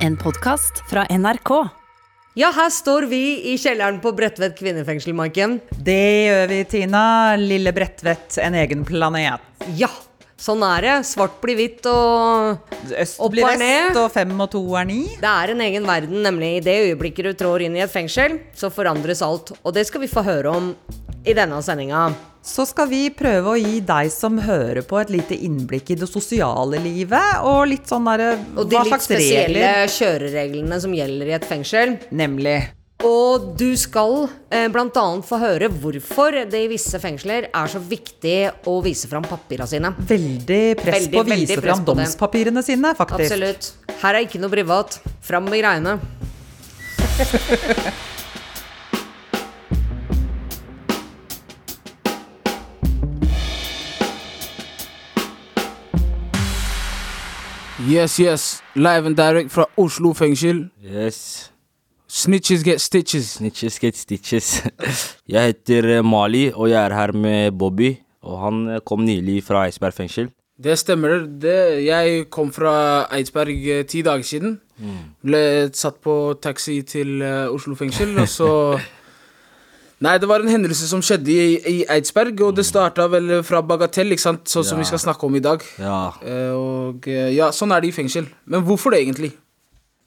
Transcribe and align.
En 0.00 0.16
podkast 0.16 0.78
fra 0.88 1.02
NRK. 1.10 1.50
Ja, 2.40 2.48
her 2.56 2.70
står 2.72 3.04
vi 3.10 3.18
i 3.52 3.56
kjelleren 3.60 3.98
på 4.00 4.14
Bredtvet 4.16 4.54
kvinnefengsel, 4.56 5.12
Maiken. 5.12 5.58
Det 5.76 6.04
gjør 6.24 6.46
vi, 6.48 6.60
Tina. 6.72 7.02
Lille 7.36 7.72
Bredtvet, 7.76 8.38
en 8.40 8.56
egen 8.56 8.86
planet. 8.88 9.44
Ja, 9.76 9.90
sånn 10.40 10.62
er 10.66 10.86
det. 10.86 10.94
Svart 11.08 11.36
blir 11.42 11.58
hvitt, 11.58 11.84
og 11.90 12.72
Øst 12.96 13.20
Opp 13.20 13.34
blir 13.34 13.46
vest, 13.46 13.98
og 14.00 14.08
fem 14.14 14.32
og 14.40 14.48
to 14.54 14.62
er 14.80 14.88
ni. 14.88 15.02
det 15.20 15.28
er 15.34 15.52
en 15.54 15.60
egen 15.66 15.86
verden, 15.88 16.22
nemlig. 16.26 16.56
I 16.58 16.64
det 16.64 16.78
øyeblikket 16.88 17.30
du 17.30 17.32
trår 17.44 17.66
inn 17.68 17.76
i 17.76 17.84
et 17.84 17.92
fengsel, 17.92 18.40
så 18.56 18.72
forandres 18.72 19.22
alt. 19.26 19.52
Og 19.62 19.76
det 19.76 19.86
skal 19.90 20.00
vi 20.04 20.10
få 20.10 20.24
høre 20.26 20.56
om 20.56 20.72
i 21.28 21.36
denne 21.36 21.60
sendinga. 21.62 22.08
Så 22.40 22.64
skal 22.64 22.88
vi 22.88 23.02
prøve 23.12 23.52
å 23.52 23.58
gi 23.60 23.82
deg 23.84 24.08
som 24.08 24.38
hører 24.40 24.80
på, 24.88 24.96
et 24.96 25.10
lite 25.12 25.36
innblikk 25.36 25.90
i 25.92 25.98
det 26.00 26.08
sosiale 26.08 26.80
livet, 26.80 27.42
og 27.44 27.66
litt 27.68 27.84
sånn 27.90 28.08
derre 28.08 28.30
Og 28.56 28.64
de 28.70 28.80
litt 28.80 29.04
spesielle 29.04 29.60
regler? 29.60 29.92
kjørereglene 29.92 30.80
som 30.80 30.94
gjelder 30.96 31.28
i 31.28 31.36
et 31.36 31.44
fengsel. 31.44 31.98
Nemlig. 32.16 32.62
Og 33.06 33.54
du 33.56 33.70
skal 33.80 34.26
eh, 34.52 34.66
bl.a. 34.72 35.04
få 35.24 35.38
høre 35.40 35.70
hvorfor 35.72 36.36
det 36.50 36.60
i 36.66 36.68
visse 36.68 37.00
fengsler 37.00 37.48
er 37.48 37.70
så 37.72 37.80
viktig 37.80 38.36
å 38.68 38.76
vise 38.84 39.08
fram 39.08 39.24
papirene 39.24 39.68
sine. 39.70 39.92
Veldig 39.96 40.62
press 40.80 41.06
Veldig, 41.06 41.14
på 41.14 41.22
å 41.22 41.30
vise 41.30 41.60
fram 41.64 41.84
domspapirene 41.88 42.64
sine, 42.66 42.92
faktisk. 42.98 43.32
Absolutt. 43.32 43.72
Her 44.02 44.18
er 44.18 44.28
ikke 44.28 44.42
noe 44.42 44.52
privat. 44.52 45.00
Fram 45.24 45.48
med 45.48 45.62
greiene. 45.62 45.98
Yes, 57.80 58.18
yes. 58.20 58.60
Live 58.76 59.08
and 59.08 59.16
direct 59.16 59.48
fra 59.50 59.64
Oslo 59.80 60.12
fengsel. 60.12 60.66
Yes. 60.84 61.50
Snitches 62.10 62.64
get 62.66 62.80
stitches. 62.82 63.36
Snitches 63.38 63.78
get 63.78 63.94
stitches. 63.96 64.48
Jeg 65.30 65.52
heter 65.52 65.86
eh, 65.98 66.02
Mali, 66.02 66.48
og 66.50 66.66
jeg 66.72 66.80
er 66.82 66.94
her 66.96 67.12
med 67.14 67.52
Bobby. 67.58 67.92
Og 68.26 68.40
han 68.42 68.56
eh, 68.74 68.80
kom 68.84 69.04
nylig 69.06 69.44
fra 69.46 69.62
Eidsberg 69.68 69.94
fengsel. 69.94 70.30
Det 70.60 70.74
stemmer. 70.76 71.22
det. 71.40 71.84
Jeg 71.86 72.24
kom 72.34 72.50
fra 72.52 72.72
Eidsberg 73.14 73.62
eh, 73.76 73.84
ti 73.88 74.02
dager 74.02 74.26
siden. 74.26 74.56
Ble 75.22 75.42
satt 75.76 76.00
på 76.02 76.14
taxi 76.42 76.80
til 76.88 77.20
Oslo 77.52 77.76
fengsel, 77.78 78.16
og 78.18 78.26
så 78.32 78.48
Nei, 80.04 80.14
det 80.16 80.24
var 80.30 80.40
en 80.40 80.48
hendelse 80.48 80.86
som 80.88 81.02
skjedde 81.04 81.28
i, 81.30 81.56
i 81.68 81.76
Eidsberg, 81.92 82.38
og 82.46 82.54
det 82.56 82.64
starta 82.64 83.04
vel 83.12 83.42
fra 83.44 83.60
bagatell, 83.60 84.14
ikke 84.16 84.24
sant, 84.24 84.46
sånn 84.48 84.64
som 84.64 84.78
Ja. 84.78 84.82
vi 84.82 84.88
skal 84.88 85.02
snakke 85.02 85.28
om 85.28 85.36
i 85.36 85.42
dag. 85.44 85.62
Ja. 85.76 85.98
Og 86.56 87.04
ja, 87.06 87.50
sånn 87.52 87.74
er 87.76 87.84
det 87.84 87.90
i 87.92 87.96
fengsel. 87.98 88.24
Men 88.48 88.64
hvorfor 88.64 88.96
det, 88.96 89.02
egentlig? 89.04 89.34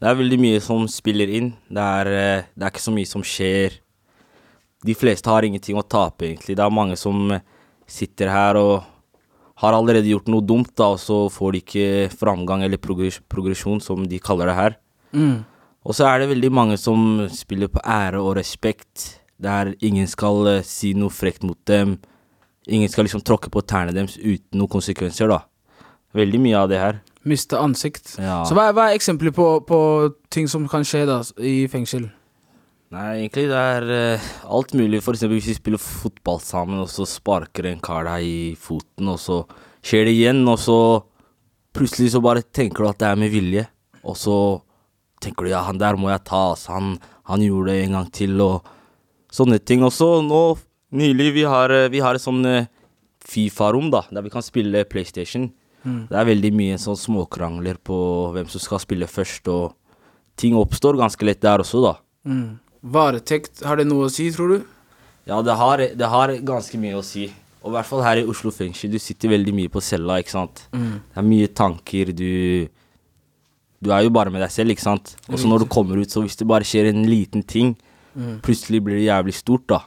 Det 0.04 0.10
er 0.10 0.18
veldig 0.20 0.38
mye 0.44 0.60
som 0.60 0.82
spiller 0.92 1.30
inn. 1.32 1.54
Det 1.72 1.80
er, 1.80 2.08
eh, 2.12 2.46
det 2.52 2.66
er 2.66 2.72
ikke 2.74 2.84
så 2.84 2.92
mye 2.92 3.08
som 3.08 3.22
skjer. 3.24 3.78
De 4.84 4.94
fleste 5.00 5.32
har 5.32 5.48
ingenting 5.48 5.78
å 5.80 5.88
tape, 5.88 6.26
egentlig. 6.28 6.58
Det 6.60 6.64
er 6.66 6.76
mange 6.76 6.98
som 7.00 7.32
eh, 7.32 7.40
sitter 7.88 8.28
her 8.28 8.60
og 8.60 8.84
har 9.64 9.78
allerede 9.78 10.12
gjort 10.12 10.28
noe 10.28 10.44
dumt, 10.44 10.74
da, 10.76 10.90
og 10.92 11.00
så 11.00 11.30
får 11.32 11.54
de 11.54 11.62
ikke 11.64 12.18
framgang 12.20 12.66
eller 12.66 12.82
progresjon, 12.84 13.80
som 13.80 14.04
de 14.04 14.20
kaller 14.20 14.52
det 14.52 14.58
her. 14.58 14.76
Mm. 15.16 15.46
Og 15.88 15.96
så 15.96 16.10
er 16.10 16.20
det 16.20 16.34
veldig 16.34 16.52
mange 16.52 16.76
som 16.82 17.24
spiller 17.32 17.72
på 17.72 17.80
ære 17.80 18.20
og 18.20 18.36
respekt, 18.42 19.22
der 19.40 19.72
ingen 19.80 20.12
skal 20.12 20.58
eh, 20.58 20.68
si 20.68 20.92
noe 21.00 21.16
frekt 21.16 21.48
mot 21.48 21.62
dem. 21.64 21.96
Ingen 22.68 22.92
skal 22.92 23.08
liksom 23.08 23.24
tråkke 23.24 23.48
på 23.48 23.64
tærne 23.64 23.96
deres 23.96 24.20
uten 24.20 24.60
noen 24.60 24.76
konsekvenser, 24.76 25.32
da. 25.32 25.46
Veldig 26.12 26.44
mye 26.44 26.60
av 26.60 26.68
det 26.76 26.84
her. 26.84 27.00
Miste 27.30 27.56
ansikt. 27.56 28.18
Ja. 28.20 28.42
Så 28.44 28.56
hva, 28.58 28.68
er- 28.70 28.76
hva 28.76 28.90
er 28.92 28.98
eksempler 28.98 29.32
på, 29.36 29.46
på 29.68 29.78
ting 30.34 30.50
som 30.52 30.66
kan 30.68 30.84
skje 30.84 31.06
da 31.08 31.22
i 31.40 31.68
fengsel? 31.72 32.10
Nei, 32.94 33.24
egentlig 33.24 33.48
det 33.50 33.58
er 33.58 33.86
uh, 34.20 34.26
alt 34.54 34.74
mulig. 34.78 35.00
For 35.02 35.16
eksempel 35.16 35.40
hvis 35.40 35.48
vi 35.54 35.56
spiller 35.58 35.82
fotball 35.82 36.42
sammen, 36.44 36.82
og 36.84 36.92
så 36.92 37.08
sparker 37.10 37.66
en 37.72 37.80
kar 37.82 38.04
deg 38.06 38.28
i 38.28 38.42
foten, 38.60 39.08
og 39.10 39.18
så 39.24 39.40
skjer 39.82 40.06
det 40.10 40.14
igjen, 40.18 40.44
og 40.52 40.60
så 40.62 40.78
plutselig 41.74 42.12
så 42.14 42.22
bare 42.22 42.44
tenker 42.54 42.84
du 42.86 42.90
at 42.92 43.00
det 43.02 43.08
er 43.10 43.18
med 43.24 43.34
vilje, 43.34 43.64
og 44.06 44.20
så 44.20 44.36
tenker 45.24 45.48
du 45.48 45.54
ja, 45.56 45.64
han 45.66 45.80
der 45.82 45.98
må 45.98 46.12
jeg 46.12 46.22
ta, 46.28 46.44
altså. 46.52 46.76
Han, 46.76 46.92
han 47.32 47.42
gjorde 47.42 47.72
det 47.72 47.86
en 47.88 47.98
gang 47.98 48.12
til, 48.14 48.36
og 48.44 48.68
sånne 49.34 49.58
ting. 49.64 49.82
Og 49.88 49.96
så 49.96 50.12
nå 50.22 50.44
nylig, 50.94 51.32
vi 51.40 51.48
har, 51.50 51.72
eh, 51.74 51.88
vi 51.90 52.04
har 52.04 52.20
et 52.20 52.22
sånn 52.22 52.44
eh, 52.46 52.68
Fifa-rom, 53.24 53.88
da, 53.90 54.04
der 54.12 54.22
vi 54.26 54.30
kan 54.34 54.44
spille 54.46 54.84
PlayStation. 54.92 55.48
Det 55.84 56.16
er 56.16 56.26
veldig 56.30 56.52
mye 56.56 56.78
sånn 56.80 56.96
småkrangler 56.96 57.76
på 57.84 57.98
hvem 58.34 58.48
som 58.48 58.62
skal 58.64 58.80
spille 58.80 59.08
først, 59.10 59.48
og 59.52 59.74
ting 60.40 60.56
oppstår 60.56 60.96
ganske 60.98 61.26
lett 61.28 61.42
der 61.44 61.60
også, 61.60 61.82
da. 61.84 61.94
Mm. 62.26 62.60
Varetekt, 62.94 63.64
har 63.68 63.76
det 63.80 63.88
noe 63.88 64.08
å 64.08 64.12
si, 64.12 64.30
tror 64.32 64.54
du? 64.54 64.62
Ja, 65.28 65.42
det 65.44 65.56
har, 65.60 65.78
det 65.96 66.08
har 66.12 66.34
ganske 66.44 66.80
mye 66.80 66.96
å 67.00 67.04
si. 67.04 67.30
Og 67.64 67.72
i 67.72 67.76
hvert 67.78 67.88
fall 67.88 68.02
her 68.04 68.20
i 68.20 68.26
Oslo 68.28 68.52
fengsel, 68.52 68.92
du 68.92 69.00
sitter 69.00 69.32
veldig 69.32 69.54
mye 69.56 69.72
på 69.72 69.80
cella, 69.84 70.18
ikke 70.20 70.34
sant. 70.36 70.66
Det 70.72 71.20
er 71.20 71.28
mye 71.28 71.48
tanker, 71.56 72.12
du 72.16 72.68
Du 73.84 73.90
er 73.92 74.04
jo 74.06 74.10
bare 74.16 74.32
med 74.32 74.40
deg 74.40 74.52
selv, 74.52 74.72
ikke 74.72 74.84
sant. 74.86 75.16
Og 75.28 75.36
så 75.40 75.48
når 75.52 75.66
du 75.66 75.72
kommer 75.72 76.00
ut, 76.00 76.08
så 76.12 76.22
hvis 76.24 76.38
det 76.40 76.48
bare 76.48 76.64
skjer 76.64 76.88
en 76.94 77.04
liten 77.04 77.44
ting, 77.44 77.74
plutselig 78.44 78.80
blir 78.86 78.96
det 79.02 79.10
jævlig 79.10 79.34
stort, 79.36 79.66
da. 79.68 79.82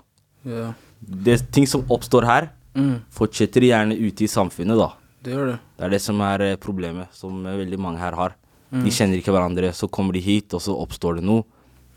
Ja. 0.45 0.73
Det 1.01 1.39
ting 1.53 1.65
som 1.67 1.85
oppstår 1.89 2.25
her, 2.29 2.51
Mm. 2.77 3.01
fortsetter 3.09 3.65
gjerne 3.65 3.97
ute 3.97 4.25
i 4.25 4.29
samfunnet, 4.29 4.77
da. 4.77 4.91
Det 5.27 5.35
gjør 5.35 5.49
det. 5.51 5.59
Det 5.75 5.87
er 5.89 5.95
det 5.97 6.03
som 6.05 6.21
er 6.23 6.45
eh, 6.47 6.59
problemet, 6.63 7.11
som 7.17 7.41
eh, 7.43 7.59
veldig 7.59 7.79
mange 7.83 7.99
her 7.99 8.15
har. 8.15 8.37
De 8.71 8.91
kjenner 8.91 9.19
ikke 9.19 9.33
hverandre, 9.35 9.73
så 9.75 9.89
kommer 9.91 10.15
de 10.15 10.21
hit, 10.23 10.55
og 10.55 10.63
så 10.63 10.75
oppstår 10.79 11.19
det 11.19 11.27
noe. 11.27 11.45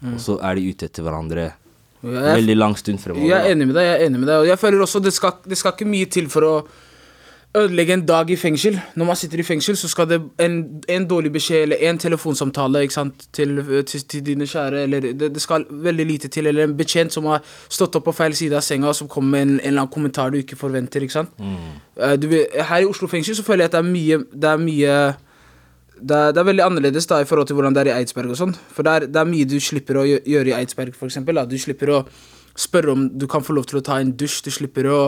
Og 0.06 0.20
så 0.22 0.38
er 0.46 0.56
de 0.56 0.70
ute 0.70 0.88
etter 0.88 1.04
hverandre 1.04 1.50
veldig 2.02 2.56
lang 2.56 2.76
stund 2.80 3.02
fremover. 3.04 3.28
jeg 3.28 3.36
er 3.36 3.52
enig 3.52 3.68
med 3.68 3.76
deg. 3.76 3.84
jeg 3.84 3.96
er 3.98 4.06
enig 4.06 4.20
med 4.22 4.30
deg 4.30 4.38
Og 4.40 4.46
jeg 4.48 4.60
føler 4.62 4.84
også 4.86 5.02
det 5.04 5.12
skal, 5.12 5.34
det 5.44 5.58
skal 5.60 5.74
ikke 5.76 5.88
mye 5.90 6.08
til 6.08 6.30
for 6.32 6.48
å 6.48 6.54
ødelegge 7.58 7.94
en 7.94 8.06
dag 8.06 8.30
i 8.30 8.36
fengsel. 8.36 8.80
Når 8.96 9.06
man 9.06 9.16
sitter 9.16 9.40
i 9.40 9.44
fengsel, 9.44 9.78
så 9.78 9.88
skal 9.90 10.10
det 10.10 10.20
en, 10.40 10.82
en 10.90 11.08
dårlig 11.08 11.32
beskjed 11.34 11.62
eller 11.62 11.78
en 11.90 11.98
telefonsamtale 11.98 12.84
til, 13.34 13.84
til, 13.86 14.04
til 14.08 14.26
dine 14.26 14.46
kjære 14.46 14.84
eller 14.84 15.00
det, 15.00 15.34
det 15.34 15.42
skal 15.42 15.66
veldig 15.70 16.06
lite 16.06 16.28
til. 16.28 16.48
Eller 16.48 16.64
en 16.64 16.78
betjent 16.78 17.14
som 17.14 17.26
har 17.26 17.42
stått 17.70 17.96
opp 17.96 18.06
på 18.06 18.12
feil 18.12 18.36
side 18.38 18.56
av 18.56 18.62
senga, 18.62 18.94
som 18.94 19.08
kommer 19.08 19.32
med 19.32 19.42
en, 19.42 19.56
en 19.56 19.60
eller 19.60 19.82
annen 19.82 19.94
kommentar 19.94 20.30
du 20.30 20.38
ikke 20.38 20.60
forventer. 20.60 21.02
ikke 21.02 21.18
sant? 21.18 21.34
Eh, 21.98 22.16
du, 22.22 22.30
her 22.70 22.84
i 22.84 22.90
Oslo 22.90 23.10
fengsel 23.10 23.36
så 23.36 23.44
føler 23.44 23.66
jeg 23.66 23.74
at 23.74 23.80
det 23.80 23.84
er 23.84 23.92
mye 23.92 24.22
Det 24.30 24.54
er 24.54 24.64
mye 24.68 25.00
det 26.00 26.16
er, 26.16 26.32
det 26.32 26.40
er 26.40 26.48
veldig 26.48 26.64
annerledes 26.64 27.08
da 27.10 27.18
i 27.20 27.26
forhold 27.28 27.48
til 27.48 27.58
hvordan 27.58 27.76
det 27.76 27.82
er 27.82 27.90
i 27.92 27.98
Eidsberg 28.00 28.32
og 28.32 28.38
sånn. 28.40 28.54
For 28.72 28.88
det 28.88 28.92
er, 28.94 29.06
det 29.12 29.20
er 29.20 29.28
mye 29.28 29.48
du 29.50 29.58
slipper 29.60 30.00
å 30.00 30.06
gjøre 30.08 30.54
i 30.54 30.56
Eidsberg, 30.56 30.94
eksempel. 30.96 31.42
Du 31.50 31.58
slipper 31.60 31.92
å 31.92 31.98
spørre 32.58 32.92
om 32.92 33.04
du 33.18 33.26
kan 33.28 33.42
få 33.46 33.54
lov 33.56 33.66
til 33.70 33.80
å 33.80 33.84
ta 33.86 34.00
en 34.02 34.12
dusj. 34.18 34.44
Du 34.46 34.50
slipper 34.52 34.88
å 34.90 35.00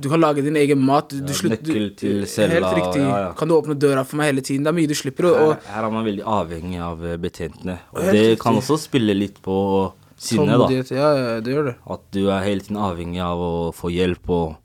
Du 0.00 0.08
kan 0.08 0.20
lage 0.20 0.42
din 0.42 0.56
egen 0.56 0.78
mat. 0.84 1.08
Du, 1.08 1.16
Ja, 1.18 1.32
slutt- 1.38 1.62
nøkkel 1.62 1.96
til 1.96 2.26
cella, 2.26 2.54
Helt 2.68 2.76
riktig. 2.78 3.02
ja, 3.02 3.18
ja. 3.28 3.32
Kan 3.32 3.48
du 3.48 3.54
åpne 3.54 3.74
døra 3.78 4.04
for 4.04 4.16
meg 4.16 4.32
hele 4.34 4.40
tiden? 4.42 4.64
Det 4.64 4.68
er 4.68 4.76
mye 4.78 4.88
du 4.88 4.94
slipper. 4.94 5.24
å... 5.24 5.48
Her, 5.54 5.60
her 5.72 5.84
er 5.84 5.90
man 5.90 6.04
veldig 6.04 6.24
avhengig 6.24 6.80
av 6.80 7.04
eh, 7.04 7.16
betjentene. 7.16 7.78
Og 7.92 8.00
det 8.02 8.12
riktig. 8.12 8.38
kan 8.40 8.54
også 8.60 8.78
spille 8.78 9.14
litt 9.16 9.40
på 9.42 9.92
sinnet, 10.16 10.58
da. 10.58 10.68
Ja, 10.94 11.40
det 11.40 11.52
gjør 11.54 11.64
det. 11.72 11.76
At 11.90 12.00
du 12.12 12.28
er 12.30 12.42
hele 12.42 12.60
tiden 12.60 12.76
avhengig 12.76 13.20
av 13.20 13.38
å 13.38 13.52
få 13.74 13.90
hjelp, 13.92 14.28
og 14.30 14.56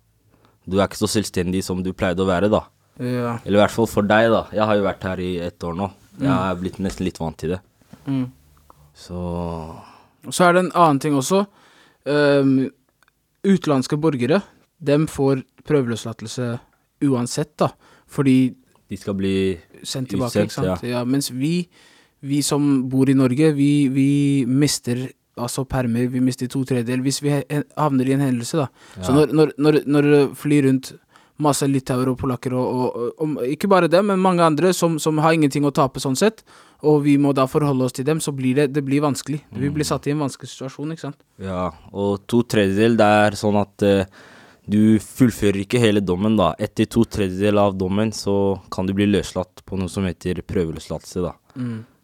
du 0.67 0.79
er 0.79 0.87
ikke 0.87 0.99
så 1.01 1.07
selvstendig 1.09 1.63
som 1.63 1.81
du 1.83 1.93
pleide 1.93 2.19
å 2.21 2.27
være, 2.29 2.49
da. 2.51 2.65
Ja. 2.99 3.37
Eller 3.45 3.59
i 3.59 3.61
hvert 3.63 3.71
fall 3.73 3.87
for 3.87 4.01
deg, 4.01 4.29
da. 4.33 4.45
Jeg 4.51 4.65
har 4.65 4.75
jo 4.75 4.83
vært 4.83 5.03
her 5.03 5.19
i 5.21 5.37
ett 5.39 5.59
år 5.63 5.75
nå. 5.77 5.91
Jeg 6.19 6.33
er 6.33 6.55
blitt 6.57 6.79
nesten 6.81 7.05
litt 7.05 7.19
vant 7.21 7.37
til 7.37 7.49
det. 7.55 7.59
Mm. 8.07 8.31
Så 8.97 9.17
så 10.33 10.43
er 10.49 10.53
det 10.57 10.63
en 10.65 10.71
annen 10.75 10.99
ting 10.99 11.13
også. 11.15 11.45
Um, 12.07 12.69
utenlandske 13.47 13.97
borgere, 13.99 14.41
dem 14.79 15.07
får 15.11 15.43
prøveløslatelse 15.67 16.55
uansett, 17.07 17.53
da. 17.59 17.71
Fordi 18.07 18.55
de 18.87 18.97
skal 18.97 19.17
bli 19.19 19.35
sendt 19.83 20.13
tilbake, 20.13 20.45
Utsendt, 20.45 20.51
ikke 20.51 20.55
sant. 20.55 20.87
Ja. 20.87 21.03
mens 21.03 21.29
vi, 21.35 21.67
vi 22.23 22.41
som 22.45 22.87
bor 22.89 23.09
i 23.09 23.17
Norge, 23.17 23.51
vi, 23.57 23.71
vi 23.91 24.09
mister 24.47 25.09
altså 25.37 25.67
permer, 25.69 26.07
vi 26.09 26.21
mister 26.23 26.49
to 26.49 26.63
tredjedeler 26.65 27.03
hvis 27.05 27.19
vi 27.21 27.33
havner 27.77 28.07
i 28.07 28.15
en 28.15 28.23
hendelse, 28.25 28.63
da. 28.63 29.01
Så 29.03 29.13
når, 29.13 29.33
når, 29.35 29.51
når, 29.57 29.81
når 29.85 30.09
flyr 30.39 30.69
rundt 30.69 30.93
masse 31.43 31.67
litauere 31.69 32.13
og 32.13 32.19
polakker, 32.21 32.53
og, 32.57 32.95
og, 32.97 33.11
og, 33.21 33.35
ikke 33.45 33.69
bare 33.69 33.89
det, 33.91 33.99
men 34.05 34.21
mange 34.21 34.45
andre 34.45 34.71
som, 34.73 34.97
som 35.01 35.19
har 35.23 35.35
ingenting 35.35 35.67
å 35.67 35.73
tape 35.75 36.01
sånn 36.01 36.17
sett, 36.17 36.41
og 36.85 37.03
vi 37.05 37.17
må 37.21 37.33
da 37.37 37.47
forholde 37.49 37.87
oss 37.87 37.95
til 37.97 38.07
dem, 38.07 38.21
så 38.23 38.33
blir 38.35 38.57
det, 38.57 38.67
det 38.75 38.83
blir 38.85 39.03
vanskelig. 39.05 39.43
Vi 39.49 39.69
blir 39.73 39.87
satt 39.87 40.07
i 40.09 40.13
en 40.13 40.23
vanskelig 40.23 40.49
situasjon, 40.51 40.93
ikke 40.93 41.07
sant. 41.07 41.19
Ja, 41.41 41.69
og 41.93 42.25
to 42.29 42.43
tredjedel, 42.49 42.97
det 42.99 43.09
er 43.27 43.37
sånn 43.37 43.57
at 43.61 43.85
uh, 43.85 44.25
du 44.67 44.97
fullfører 45.03 45.63
ikke 45.63 45.81
hele 45.81 46.03
dommen, 46.05 46.37
da. 46.39 46.51
Etter 46.61 46.89
to 46.89 47.05
tredjedel 47.05 47.61
av 47.61 47.77
dommen 47.77 48.13
så 48.13 48.57
kan 48.73 48.89
du 48.89 48.95
bli 48.97 49.09
løslatt 49.09 49.65
på 49.65 49.79
noe 49.79 49.91
som 49.93 50.05
heter 50.09 50.43
prøveløslatelse, 50.45 51.25
da. 51.25 51.35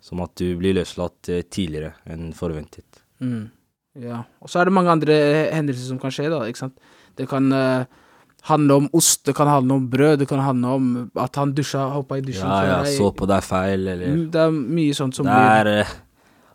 Som 0.03 0.21
at 0.25 0.33
du 0.41 0.47
blir 0.59 0.77
løslatt 0.77 1.33
uh, 1.33 1.41
tidligere 1.45 1.95
enn 2.09 2.31
forventet. 2.37 3.03
Mm. 3.23 3.51
Ja. 4.01 4.23
Og 4.41 4.49
så 4.49 4.61
er 4.61 4.69
det 4.69 4.73
mange 4.73 4.93
andre 4.93 5.15
hendelser 5.53 5.91
som 5.91 6.01
kan 6.01 6.13
skje, 6.13 6.29
da. 6.33 6.41
ikke 6.49 6.65
sant? 6.65 6.77
Det 7.17 7.27
kan 7.29 7.51
eh, 7.53 7.85
handle 8.49 8.75
om 8.81 8.87
ost, 8.93 9.21
det 9.25 9.35
kan 9.37 9.47
handle 9.47 9.77
om 9.79 9.83
brød, 9.89 10.19
det 10.19 10.27
kan 10.27 10.39
handle 10.43 10.67
om 10.77 10.87
at 11.15 11.35
han 11.39 11.53
dusja, 11.55 11.85
hoppa 11.93 12.17
i 12.19 12.21
dusjen 12.25 12.43
Ja, 12.49 12.57
ja, 12.67 12.79
deg. 12.83 12.97
så 12.97 13.11
på 13.15 13.27
deg 13.29 13.43
feil, 13.47 13.87
eller 13.87 14.07
Mm, 14.13 14.25
Det 14.31 14.41
er 14.41 14.51
mye 14.51 14.93
sånt 14.97 15.15
som 15.15 15.25
blir 15.29 15.69
eh, 15.79 15.93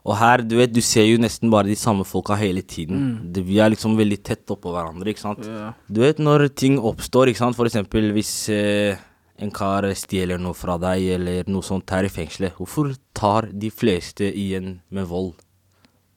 Og 0.04 0.16
her, 0.16 0.38
du 0.44 0.56
vet, 0.56 0.72
du 0.72 0.80
ser 0.80 1.04
jo 1.08 1.18
nesten 1.20 1.50
bare 1.50 1.66
de 1.68 1.74
samme 1.76 2.04
folka 2.04 2.36
hele 2.36 2.62
tiden. 2.62 2.96
Mm. 2.96 3.32
Det, 3.32 3.42
vi 3.44 3.58
er 3.60 3.70
liksom 3.74 3.96
veldig 3.98 4.22
tett 4.24 4.46
oppå 4.54 4.70
hverandre, 4.72 5.10
ikke 5.12 5.20
sant. 5.20 5.44
Ja. 5.44 5.72
Du 5.88 6.00
vet 6.00 6.18
når 6.18 6.46
ting 6.56 6.78
oppstår, 6.78 7.28
ikke 7.28 7.42
sant. 7.42 7.56
For 7.58 7.66
eksempel 7.68 8.12
hvis 8.16 8.48
eh, 8.48 8.96
en 9.38 9.50
kar 9.50 9.84
stjeler 9.94 10.38
noe 10.40 10.54
fra 10.56 10.78
deg, 10.80 11.02
eller 11.18 11.44
noe 11.52 11.62
sånt 11.62 11.90
her 11.90 12.04
i 12.04 12.08
fengselet. 12.08 12.54
Hvorfor 12.56 12.94
tar 13.12 13.50
de 13.52 13.68
fleste 13.70 14.24
igjen 14.32 14.80
med 14.90 15.04
vold? 15.10 15.34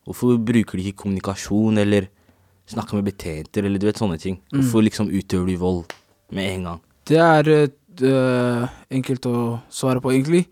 Hvorfor 0.08 0.38
bruker 0.40 0.78
de 0.80 0.88
ikke 0.92 1.04
kommunikasjon, 1.04 1.78
eller 1.84 2.08
snakker 2.74 3.00
med 3.00 3.10
betjenter, 3.12 3.68
eller 3.68 3.82
du 3.82 3.88
vet 3.90 4.02
sånne 4.02 4.20
ting? 4.22 4.40
Mm. 4.52 4.60
Hvorfor 4.60 4.86
liksom 4.88 5.12
utøver 5.12 5.52
du 5.52 5.62
vold 5.62 5.96
med 6.32 6.50
en 6.56 6.70
gang? 6.70 6.84
Det 7.08 7.20
er 7.22 7.50
eh, 7.56 8.78
enkelt 9.00 9.28
å 9.30 9.40
svare 9.70 10.04
på, 10.04 10.14
egentlig. 10.14 10.46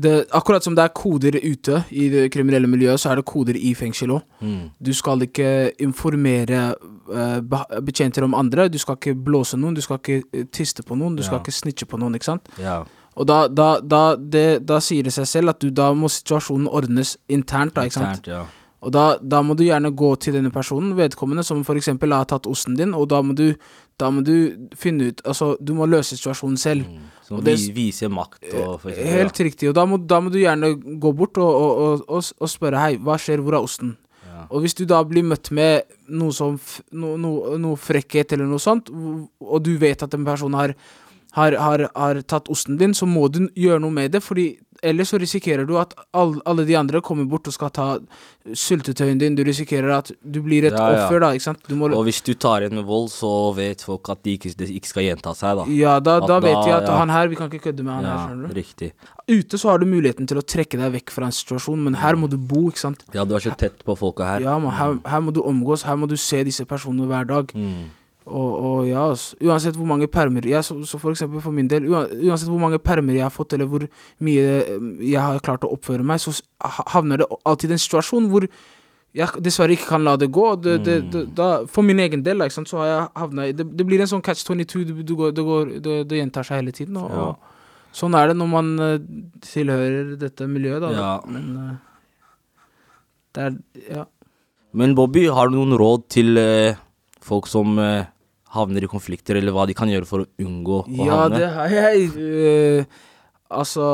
Det, 0.00 0.12
akkurat 0.32 0.64
som 0.64 0.74
det 0.76 0.84
er 0.84 0.94
koder 0.96 1.36
ute 1.42 1.82
i 1.90 2.06
det 2.12 2.28
kriminelle 2.32 2.68
miljøet, 2.70 3.00
så 3.02 3.10
er 3.10 3.20
det 3.20 3.26
koder 3.28 3.56
i 3.58 3.74
fengsel 3.76 4.14
òg. 4.14 4.22
Mm. 4.40 4.70
Du 4.80 4.92
skal 4.96 5.26
ikke 5.26 5.50
informere 5.82 6.70
uh, 7.10 7.40
betjenter 7.84 8.24
om 8.24 8.36
andre. 8.38 8.70
Du 8.72 8.78
skal 8.80 8.96
ikke 8.96 9.16
blåse 9.18 9.58
noen, 9.60 9.76
du 9.76 9.82
skal 9.84 10.00
ikke 10.00 10.46
tiste 10.54 10.86
på 10.86 10.96
noen, 10.96 11.18
du 11.18 11.24
skal 11.26 11.42
ikke 11.42 11.52
snitche 11.52 11.88
på 11.90 12.00
noen. 12.00 12.16
ikke 12.16 12.30
sant? 12.30 12.48
Ja. 12.62 12.78
Og 13.18 13.26
da, 13.28 13.42
da, 13.48 13.68
da, 13.82 14.02
det, 14.16 14.62
da 14.64 14.78
sier 14.80 15.04
det 15.04 15.12
seg 15.12 15.28
selv 15.28 15.52
at 15.52 15.60
du, 15.60 15.68
da 15.74 15.90
må 15.92 16.08
situasjonen 16.08 16.70
ordnes 16.70 17.16
internt. 17.28 17.74
da, 17.76 17.84
ikke 17.84 17.98
sant? 17.98 18.22
Internt, 18.22 18.32
ja. 18.32 18.46
Og 18.80 18.92
da, 18.94 19.04
da 19.20 19.42
må 19.44 19.52
du 19.56 19.64
gjerne 19.66 19.90
gå 19.92 20.14
til 20.24 20.32
denne 20.38 20.50
personen, 20.52 20.94
vedkommende, 20.96 21.44
som 21.44 21.60
for 21.68 21.76
eksempel 21.76 22.14
har 22.16 22.24
tatt 22.30 22.46
osten 22.48 22.78
din, 22.78 22.94
og 22.96 23.10
da 23.12 23.20
må 23.20 23.34
du, 23.36 23.50
da 24.00 24.08
må 24.08 24.22
du 24.24 24.32
finne 24.80 25.10
ut 25.10 25.20
Altså, 25.28 25.50
du 25.60 25.74
må 25.76 25.88
løse 25.88 26.16
situasjonen 26.16 26.56
selv. 26.56 26.86
Som 27.26 27.38
Og 27.38 27.44
det- 27.44 27.58
vi, 27.60 27.72
viser 27.76 28.08
makt 28.08 28.46
og 28.54 28.80
for 28.80 28.88
eksempel, 28.90 29.12
Helt 29.12 29.40
riktig. 29.40 29.68
Og 29.68 29.74
da 29.74 29.84
må, 29.84 29.98
da 30.06 30.20
må 30.20 30.32
du 30.32 30.38
gjerne 30.38 30.72
gå 31.00 31.12
bort 31.16 31.36
og, 31.36 31.54
og, 31.54 32.04
og, 32.08 32.32
og, 32.40 32.48
spørre 32.48 32.80
hei, 32.80 32.96
hva 32.96 33.18
skjer, 33.20 33.42
hvor 33.44 33.58
er 33.58 33.62
osten? 33.68 33.96
Ja. 34.24 34.46
Og 34.50 34.62
hvis 34.64 34.74
du 34.74 34.86
da 34.86 35.02
blir 35.04 35.28
møtt 35.28 35.50
med 35.52 35.82
noe 36.08 36.32
som 36.32 36.58
no, 36.92 37.16
no, 37.20 37.34
noe 37.60 37.76
frekkhet 37.76 38.32
eller 38.32 38.48
noe 38.48 38.58
sånt, 38.58 38.88
og 38.90 39.62
du 39.62 39.76
vet 39.76 40.02
at 40.02 40.14
en 40.14 40.24
person 40.24 40.56
har, 40.56 40.72
har, 41.36 41.52
har, 41.52 41.90
har 41.94 42.22
tatt 42.22 42.48
osten 42.48 42.78
din, 42.80 42.94
så 42.96 43.06
må 43.06 43.28
du 43.30 43.44
gjøre 43.54 43.80
noe 43.84 43.92
med 43.92 44.12
det, 44.16 44.22
fordi 44.24 44.54
ellers 44.82 45.10
så 45.12 45.18
risikerer 45.20 45.66
du 45.68 45.74
at 45.80 45.94
all, 46.16 46.36
alle 46.48 46.64
de 46.68 46.74
andre 46.78 47.00
kommer 47.04 47.24
bort 47.28 47.46
og 47.50 47.54
skal 47.54 47.70
ta 47.74 47.86
syltetøyen 48.56 49.18
din. 49.20 49.34
Du 49.36 49.42
risikerer 49.44 49.90
at 49.98 50.10
du 50.22 50.40
blir 50.42 50.64
et 50.68 50.72
Ja, 50.72 50.86
ja. 50.92 51.04
offer, 51.06 51.20
da, 51.20 51.30
ikke 51.36 51.44
sant? 51.44 51.62
Du 51.68 51.74
må, 51.76 51.90
Og 51.92 52.04
hvis 52.08 52.20
du 52.24 52.32
tar 52.34 52.62
igjen 52.64 52.74
med 52.78 52.84
vold, 52.88 53.10
så 53.12 53.30
vet 53.56 53.82
folk 53.84 54.08
at 54.12 54.22
de 54.24 54.36
ikke, 54.38 54.54
de 54.56 54.68
ikke 54.78 54.88
skal 54.88 55.04
gjenta 55.06 55.34
seg, 55.36 55.60
da. 55.60 55.66
ja, 55.76 55.98
da, 56.00 56.18
da 56.24 56.40
vet 56.40 56.56
de 56.64 56.72
at 56.72 56.88
ja. 56.88 56.96
han 56.98 57.12
her, 57.12 57.28
vi 57.28 57.36
kan 57.36 57.50
ikke 57.52 57.70
kødde 57.70 57.84
med 57.84 57.94
han 57.98 58.04
her, 58.08 58.18
skjønner 58.26 58.48
du. 58.48 58.54
riktig. 58.60 58.92
Ute 59.30 59.58
så 59.60 59.70
har 59.70 59.78
du 59.78 59.86
muligheten 59.86 60.26
til 60.26 60.40
å 60.40 60.42
trekke 60.42 60.80
deg 60.80 60.92
vekk 60.98 61.10
fra 61.14 61.28
en 61.30 61.36
situasjon, 61.36 61.84
men 61.84 61.94
her 62.00 62.16
må 62.18 62.28
du 62.32 62.38
bo, 62.38 62.68
ikke 62.72 62.84
sant. 62.86 63.04
Ja, 63.14 63.24
du 63.24 63.36
er 63.36 63.44
så 63.44 63.54
tett 63.56 63.84
på 63.86 63.96
folka 63.98 64.24
her. 64.26 64.40
Ja, 64.48 64.58
men 64.58 64.72
her, 64.74 64.96
her 65.06 65.20
må 65.20 65.32
du 65.36 65.42
omgås, 65.44 65.84
her 65.86 65.96
må 66.00 66.08
du 66.10 66.16
se 66.16 66.42
disse 66.48 66.64
personene 66.66 67.06
hver 67.10 67.28
dag. 67.28 67.52
Mm. 67.54 67.90
Og, 68.26 68.50
og 68.60 68.88
ja, 68.88 69.06
uansett 69.48 69.78
hvor 69.78 69.88
mange 69.88 70.06
permer 70.12 70.44
ja, 70.46 70.60
så, 70.62 70.76
så 70.86 70.98
for 71.00 71.14
eksempel 71.14 71.40
for 71.42 71.56
min 71.56 71.70
del, 71.70 71.86
uansett 71.88 72.50
hvor 72.50 72.60
mange 72.60 72.78
permer 72.78 73.16
jeg 73.16 73.24
har 73.24 73.32
fått, 73.32 73.56
eller 73.56 73.66
hvor 73.70 73.86
mye 74.20 74.42
eh, 74.60 74.76
jeg 75.08 75.20
har 75.20 75.40
klart 75.42 75.64
å 75.66 75.72
oppføre 75.74 76.04
meg, 76.06 76.20
så 76.22 76.34
havner 76.92 77.22
det 77.22 77.30
alltid 77.48 77.72
en 77.74 77.80
situasjon 77.80 78.28
hvor 78.30 78.46
jeg 79.16 79.42
dessverre 79.42 79.74
ikke 79.74 79.88
kan 79.90 80.04
la 80.06 80.14
det 80.20 80.28
gå. 80.30 80.44
Det, 80.62 80.76
det, 80.86 80.96
det, 81.10 81.22
da, 81.34 81.48
for 81.66 81.82
min 81.82 81.98
egen 81.98 82.22
del, 82.22 82.38
liksom, 82.44 82.66
så 82.68 82.82
har 82.82 82.90
jeg 82.90 83.06
havna 83.24 83.46
i 83.50 83.54
det, 83.56 83.66
blir 83.82 84.04
en 84.04 84.10
sånn 84.12 84.22
catch 84.22 84.44
22, 84.46 84.84
du, 84.86 84.92
du 85.02 85.14
går, 85.18 85.32
det, 85.34 85.46
går, 85.48 85.72
det, 85.82 86.20
gjentar 86.20 86.46
seg 86.46 86.60
hele 86.62 86.76
tiden. 86.76 87.00
Og, 87.00 87.10
Ja. 87.10 87.24
og 87.32 87.96
sånn 87.96 88.14
er 88.14 88.30
det 88.30 88.36
når 88.38 88.50
man 88.52 88.68
eh, 88.84 89.00
tilhører 89.42 90.12
dette 90.20 90.46
miljøet, 90.46 90.84
da. 90.84 90.92
Ja. 90.94 91.10
Men 91.26 91.50
eh, 91.64 91.74
det 93.34 93.48
er 93.48 93.58
Ja. 93.96 94.06
Men 94.70 94.94
Bobby, 94.94 95.24
har 95.26 95.50
du 95.50 95.56
noen 95.56 95.74
råd 95.74 96.04
til 96.14 96.38
eh, 96.38 96.78
folk 97.24 97.46
som 97.50 97.78
eh, 97.82 98.06
havner 98.56 98.84
i 98.84 98.90
konflikter, 98.90 99.36
eller 99.38 99.52
hva 99.54 99.66
de 99.68 99.76
kan 99.78 99.88
gjøre 99.92 100.08
for 100.08 100.24
å 100.24 100.28
unngå 100.42 100.80
å 100.86 101.06
Ja, 101.06 101.20
havne? 101.24 101.38
det 101.38 101.50
har 101.54 101.74
jeg. 101.76 102.08
Eh, 102.16 102.84
altså, 103.50 103.84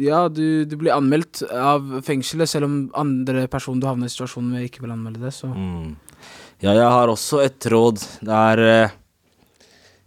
ja, 0.00 0.26
du, 0.28 0.64
du 0.68 0.76
blir 0.80 0.92
anmeldt 0.96 1.42
av 1.52 2.00
fengselet, 2.06 2.48
selv 2.50 2.68
om 2.68 2.76
andre 2.96 3.46
personer 3.52 3.80
du 3.84 3.88
havner 3.88 4.10
i 4.10 4.12
situasjonen 4.14 4.52
med, 4.56 4.66
ikke 4.68 4.84
vil 4.84 4.94
anmelde 4.96 5.24
det. 5.28 5.32
Så 5.36 5.52
Mm. 5.52 5.94
Ja, 6.64 6.72
jeg 6.72 6.88
har 6.88 7.10
også 7.12 7.42
et 7.44 7.60
råd. 7.68 8.00
Det 8.24 8.32
er 8.32 8.60
eh, 8.64 8.94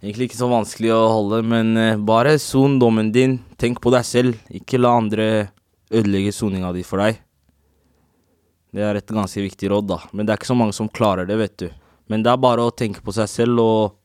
egentlig 0.02 0.26
ikke 0.30 0.40
så 0.40 0.48
vanskelig 0.50 0.90
å 0.90 1.02
holde, 1.12 1.42
men 1.46 1.76
eh, 1.78 1.96
bare 1.96 2.32
son 2.42 2.78
dommen 2.82 3.12
din. 3.14 3.36
Tenk 3.56 3.78
på 3.80 3.92
deg 3.94 4.02
selv. 4.08 4.38
Ikke 4.50 4.80
la 4.80 4.96
andre 4.98 5.28
ødelegge 5.94 6.32
soninga 6.34 6.72
di 6.74 6.82
for 6.86 6.98
deg. 7.04 7.20
Det 8.74 8.82
er 8.86 8.98
et 8.98 9.06
ganske 9.14 9.42
viktig 9.42 9.70
råd, 9.70 9.86
da. 9.90 10.00
Men 10.14 10.26
det 10.26 10.32
er 10.34 10.38
ikke 10.40 10.50
så 10.50 10.58
mange 10.58 10.74
som 10.76 10.90
klarer 10.90 11.26
det, 11.26 11.38
vet 11.38 11.56
du. 11.62 11.68
Men 12.10 12.24
det 12.26 12.32
er 12.32 12.42
bare 12.42 12.66
å 12.66 12.74
tenke 12.74 13.02
på 13.06 13.14
seg 13.14 13.30
selv, 13.30 13.62
og 13.62 13.96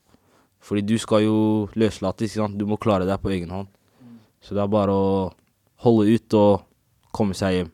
Fordi 0.65 0.81
du 0.81 0.95
skal 0.97 1.21
jo 1.21 1.39
løslates, 1.77 2.31
ikke 2.31 2.41
sant. 2.41 2.55
Du 2.57 2.65
må 2.65 2.79
klare 2.81 3.05
deg 3.05 3.19
på 3.21 3.29
egen 3.29 3.51
hånd. 3.53 3.67
Så 4.41 4.55
det 4.57 4.63
er 4.63 4.71
bare 4.73 4.89
å 4.89 5.09
holde 5.85 6.15
ut 6.15 6.35
og 6.39 6.63
komme 7.13 7.37
seg 7.37 7.59
hjem. 7.59 7.69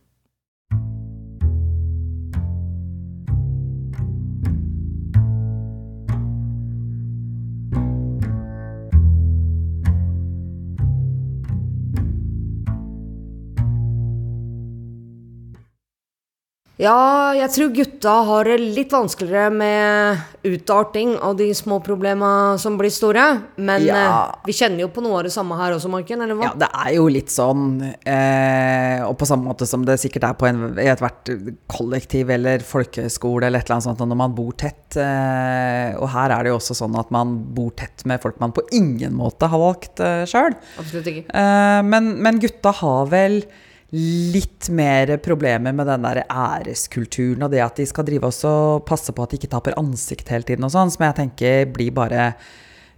Ja, 16.81 17.33
jeg 17.37 17.51
tror 17.53 17.69
gutta 17.75 18.11
har 18.25 18.47
det 18.49 18.55
litt 18.57 18.93
vanskeligere 18.95 19.51
med 19.53 20.21
utarting 20.49 21.11
av 21.21 21.35
de 21.37 21.51
små 21.53 21.77
problema 21.85 22.57
som 22.57 22.77
blir 22.79 22.89
store. 22.89 23.25
Men 23.61 23.83
Ja. 23.85 23.99
eh, 24.31 24.35
vi 24.47 24.53
kjenner 24.57 24.79
jo 24.81 24.87
på 24.87 25.03
noe 25.03 25.19
av 25.19 25.23
det 25.27 25.31
samme 25.31 25.55
her 25.59 25.75
også, 25.75 25.91
Marken, 25.93 26.21
eller 26.25 26.33
hva? 26.33 26.43
Ja, 26.49 26.53
det 26.57 26.69
er 26.73 26.95
jo 26.95 27.05
litt 27.07 27.29
sånn, 27.29 27.83
eh, 28.03 29.05
og 29.05 29.15
på 29.15 29.27
samme 29.29 29.45
måte 29.45 29.67
som 29.67 29.85
det 29.85 29.99
sikkert 29.99 30.23
er 30.23 30.33
på 30.33 30.47
en, 30.49 30.79
i 30.79 30.87
ethvert 30.89 31.29
kollektiv 31.69 32.31
eller 32.31 32.59
folkehøyskole 32.65 33.45
eller 33.45 33.59
et 33.59 33.69
eller 33.69 33.75
annet 33.77 33.89
sånt, 33.91 33.99
når 34.09 34.17
man 34.17 34.33
bor 34.33 34.51
tett. 34.53 34.97
Eh, 34.97 35.93
og 36.01 36.09
her 36.09 36.31
er 36.31 36.43
det 36.43 36.49
jo 36.49 36.57
også 36.57 36.73
sånn 36.81 36.97
at 36.99 37.11
man 37.11 37.37
bor 37.53 37.69
tett 37.77 38.05
med 38.05 38.19
folk 38.23 38.39
man 38.39 38.51
på 38.53 38.65
ingen 38.73 39.13
måte 39.13 39.47
har 39.47 39.59
valgt 39.59 39.99
eh, 39.99 40.25
sjøl. 40.25 40.55
Eh, 40.81 41.81
men, 41.83 42.15
men 42.23 42.39
gutta 42.39 42.73
har 42.81 43.05
vel 43.05 43.43
litt 43.91 44.69
mer 44.71 45.17
problemer 45.19 45.75
med 45.75 45.89
den 45.89 46.05
der 46.05 46.21
æreskulturen 46.31 47.43
og 47.43 47.51
det 47.51 47.59
at 47.63 47.79
de 47.81 47.87
skal 47.89 48.07
drive 48.07 48.29
oss 48.29 48.39
og 48.47 48.85
passe 48.87 49.11
på 49.11 49.25
at 49.25 49.33
de 49.33 49.39
ikke 49.41 49.51
taper 49.51 49.75
ansikt 49.79 50.31
hele 50.31 50.47
tiden 50.47 50.67
og 50.67 50.71
sånn, 50.71 50.93
som 50.93 51.07
jeg 51.09 51.17
tenker 51.19 51.65
blir 51.75 51.91
bare 51.95 52.33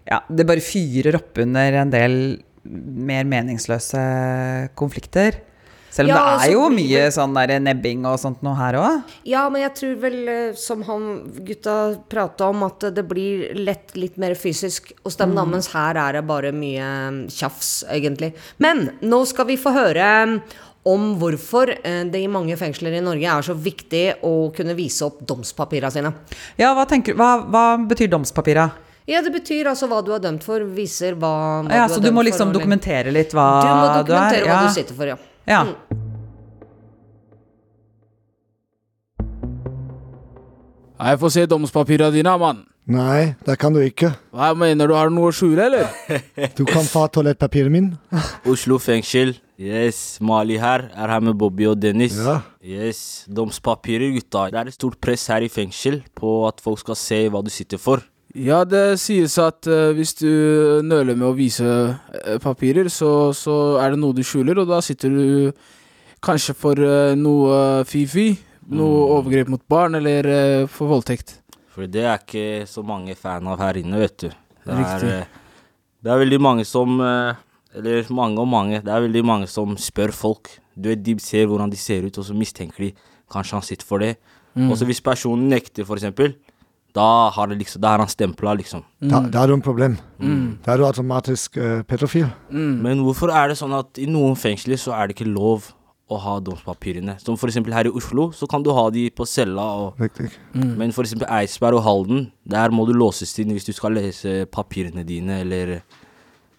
Ja, 0.04 0.20
det 0.28 0.46
bare 0.46 0.62
fyrer 0.62 1.16
opp 1.18 1.40
under 1.42 1.80
en 1.82 1.94
del 1.94 2.16
mer 2.64 3.26
meningsløse 3.28 4.04
konflikter. 4.78 5.40
Selv 5.94 6.10
om 6.10 6.16
Ja, 6.16 6.38
det 6.40 6.48
er 6.48 6.54
jo 6.56 6.70
mye 6.74 7.02
sånn 7.14 7.36
der 7.38 7.60
nebbing 7.62 8.06
og 8.10 8.18
sånt 8.18 8.42
noe 8.46 8.58
her 8.58 8.78
òg. 8.80 9.12
Ja, 9.30 9.44
men 9.54 9.62
jeg 9.62 9.76
tror 9.78 10.00
vel, 10.02 10.18
eh, 10.28 10.56
som 10.58 10.82
han 10.88 11.04
gutta 11.46 11.76
prata 12.10 12.50
om, 12.50 12.64
at 12.66 12.88
det 12.96 13.06
blir 13.06 13.54
lett 13.54 13.94
litt 13.96 14.18
mer 14.18 14.34
fysisk 14.34 14.92
hos 15.04 15.20
dem, 15.22 15.36
mm. 15.38 15.52
mens 15.54 15.70
her 15.76 16.00
er 16.02 16.18
det 16.18 16.26
bare 16.26 16.52
mye 16.52 16.82
eh, 16.82 17.20
tjafs, 17.30 17.84
egentlig. 17.94 18.34
Men 18.58 18.90
nå 19.06 19.22
skal 19.30 19.52
vi 19.52 19.60
få 19.62 19.76
høre 19.76 20.08
om 20.86 21.14
hvorfor 21.20 21.70
eh, 21.80 22.02
det 22.12 22.20
i 22.20 22.28
mange 22.32 22.58
fengsler 22.60 22.98
i 22.98 23.04
Norge 23.04 23.24
er 23.32 23.46
så 23.48 23.54
viktig 23.56 24.02
å 24.28 24.34
kunne 24.56 24.76
vise 24.76 25.06
opp 25.08 25.22
domspapira 25.28 25.92
sine. 25.94 26.12
Ja, 26.60 26.74
hva, 26.76 26.84
tenker, 26.90 27.16
hva, 27.16 27.38
hva 27.48 27.64
betyr 27.88 28.12
domspapira? 28.12 28.66
Ja, 29.08 29.20
det 29.24 29.32
betyr 29.36 29.68
altså 29.72 29.88
hva 29.92 30.02
du 30.04 30.14
er 30.16 30.20
dømt 30.24 30.44
for, 30.48 30.64
viser 30.76 31.16
hva, 31.20 31.32
hva 31.68 31.76
Ja, 31.76 31.88
du 31.88 31.94
så 31.96 32.00
er 32.00 32.06
du 32.08 32.12
må 32.16 32.24
liksom 32.24 32.52
for. 32.52 32.60
dokumentere 32.60 33.12
litt 33.16 33.32
hva 33.36 33.48
Du 33.64 33.68
må 33.68 33.84
du 33.84 33.92
er? 33.92 34.04
dokumentere 34.04 34.48
hva 34.52 34.62
du 34.68 34.74
sitter 34.76 34.96
for, 34.96 35.12
ja. 35.12 35.18
Ja. 35.48 35.64
Jeg 41.04 41.20
får 41.20 41.34
se 41.36 41.46
domspapira 41.52 42.10
dine, 42.14 42.36
mann. 42.40 42.62
Nei, 42.84 43.36
det 43.48 43.56
kan 43.62 43.72
du 43.72 43.80
ikke. 43.80 44.10
Hva 44.36 44.50
mener 44.60 44.90
du, 44.90 44.94
har 44.98 45.08
du 45.08 45.16
noe 45.16 45.30
å 45.32 45.36
skjule, 45.36 45.70
eller? 45.70 45.88
Du 46.58 46.66
kan 46.68 46.84
få 46.84 47.06
toalettpapiret 47.16 47.72
min. 47.72 47.94
Oslo 48.50 48.76
fengsel. 48.82 49.38
Yes, 49.56 50.18
Mali 50.20 50.58
her 50.60 50.90
er 50.92 51.14
her 51.14 51.22
med 51.24 51.38
Bobby 51.40 51.70
og 51.70 51.78
Dennis. 51.80 52.18
Ja. 52.20 52.42
Yes, 52.60 53.24
Domspapirer, 53.32 54.12
gutta. 54.18 54.50
Det 54.52 54.60
er 54.60 54.72
et 54.72 54.76
stort 54.76 55.00
press 55.00 55.30
her 55.32 55.46
i 55.46 55.52
fengsel 55.52 56.02
på 56.18 56.42
at 56.50 56.60
folk 56.64 56.82
skal 56.82 57.00
se 57.00 57.22
hva 57.32 57.44
du 57.46 57.52
sitter 57.54 57.80
for. 57.80 58.04
Ja, 58.34 58.64
det 58.66 58.98
sies 59.00 59.38
at 59.40 59.70
uh, 59.70 59.94
hvis 59.94 60.16
du 60.18 60.82
nøler 60.84 61.14
med 61.14 61.28
å 61.28 61.36
vise 61.38 61.64
uh, 61.70 62.40
papirer, 62.44 62.90
så, 62.90 63.30
så 63.38 63.78
er 63.80 63.94
det 63.94 64.02
noe 64.02 64.18
du 64.18 64.24
skjuler, 64.26 64.58
og 64.60 64.72
da 64.74 64.82
sitter 64.84 65.14
du 65.14 65.54
kanskje 66.24 66.58
for 66.58 66.82
uh, 66.82 67.14
noe 67.16 67.86
fifi. 67.88 68.34
Noe 68.74 69.08
overgrep 69.20 69.52
mot 69.54 69.64
barn, 69.70 70.00
eller 70.00 70.26
for 70.72 70.88
voldtekt. 70.88 71.43
For 71.74 71.90
det 71.90 72.04
er 72.06 72.22
ikke 72.22 72.68
så 72.70 72.84
mange 72.86 73.16
fan 73.18 73.48
av 73.50 73.62
her 73.64 73.80
inne, 73.82 74.02
vet 74.04 74.18
du. 74.22 74.30
Det 74.64 74.76
er, 74.78 75.06
eh, 75.10 75.42
det 76.04 76.12
er 76.14 76.22
veldig 76.22 76.40
mange 76.40 76.64
som 76.68 77.02
eh, 77.04 77.36
Eller 77.74 78.06
mange 78.14 78.40
og 78.40 78.48
mange. 78.48 78.84
Det 78.86 78.92
er 78.94 79.02
veldig 79.02 79.24
mange 79.26 79.48
som 79.50 79.74
spør 79.78 80.14
folk. 80.14 80.52
Du 80.78 80.90
vet, 80.90 81.02
De 81.04 81.18
ser 81.20 81.48
hvordan 81.50 81.72
de 81.72 81.78
ser 81.78 82.06
ut, 82.06 82.18
og 82.18 82.26
så 82.26 82.34
mistenker 82.38 82.78
de 82.78 82.92
kanskje 83.34 83.58
han 83.58 83.66
sitter 83.66 83.86
for 83.86 83.98
det. 83.98 84.16
Mm. 84.54 84.70
Og 84.70 84.78
så 84.78 84.86
hvis 84.86 85.02
personen 85.02 85.50
nekter, 85.50 85.84
for 85.84 85.98
eksempel, 85.98 86.36
da, 86.94 87.30
har 87.34 87.50
liksom, 87.50 87.82
da 87.82 87.96
er 87.96 88.04
han 88.04 88.12
stempla, 88.12 88.54
liksom. 88.54 88.84
Da, 89.02 89.24
da 89.26 89.42
er 89.42 89.50
du 89.50 89.56
en 89.56 89.66
problem. 89.66 89.98
Mm. 90.22 90.60
Da 90.62 90.76
er 90.76 90.78
du 90.78 90.86
automatisk 90.86 91.58
uh, 91.58 91.82
pedofil. 91.82 92.28
Men 92.54 93.02
hvorfor 93.02 93.34
er 93.34 93.50
det 93.50 93.58
sånn 93.58 93.74
at 93.74 93.98
i 93.98 94.06
noen 94.06 94.38
fengsler 94.38 94.78
så 94.78 94.94
er 94.94 95.10
det 95.10 95.18
ikke 95.18 95.32
lov 95.34 95.72
å 96.14 96.20
ha 96.22 96.38
domspapirene? 96.44 97.18
Som 97.22 97.38
for 97.40 97.52
eksempel 97.52 97.76
her 97.76 97.90
i 97.90 97.94
Oslo, 97.94 98.30
så 98.36 98.48
kan 98.50 98.64
du 98.64 98.72
ha 98.76 98.86
de 98.94 99.08
på 99.14 99.28
cella, 99.30 99.66
og, 99.82 100.00
Riktig. 100.02 100.30
men 100.54 100.94
for 100.96 101.06
eksempel 101.06 101.30
Eidsberg 101.30 101.80
og 101.80 101.86
Halden, 101.88 102.32
der 102.46 102.74
må 102.74 102.86
du 102.88 102.94
låses 102.96 103.34
inn 103.42 103.54
hvis 103.56 103.68
du 103.68 103.74
skal 103.76 103.98
lese 103.98 104.44
papirene 104.54 105.06
dine, 105.08 105.42
eller 105.44 105.82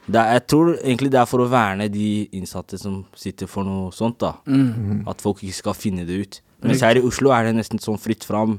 det 0.05 0.21
er, 0.21 0.33
Jeg 0.35 0.47
tror 0.53 0.75
egentlig 0.75 1.11
det 1.15 1.21
er 1.21 1.29
for 1.29 1.41
å 1.41 1.49
verne 1.49 1.89
de 1.89 2.29
innsatte 2.37 2.77
som 2.81 3.05
sitter 3.17 3.49
for 3.49 3.65
noe 3.65 3.93
sånt, 3.95 4.19
da. 4.21 4.35
Mm. 4.45 5.07
At 5.09 5.25
folk 5.25 5.41
ikke 5.41 5.63
skal 5.63 5.79
finne 5.79 6.05
det 6.05 6.19
ut. 6.21 6.41
Mens 6.65 6.85
her 6.85 6.99
i 7.01 7.05
Oslo 7.05 7.33
er 7.33 7.49
det 7.49 7.57
nesten 7.57 7.81
sånn 7.81 8.01
fritt 8.01 8.25
fram. 8.25 8.59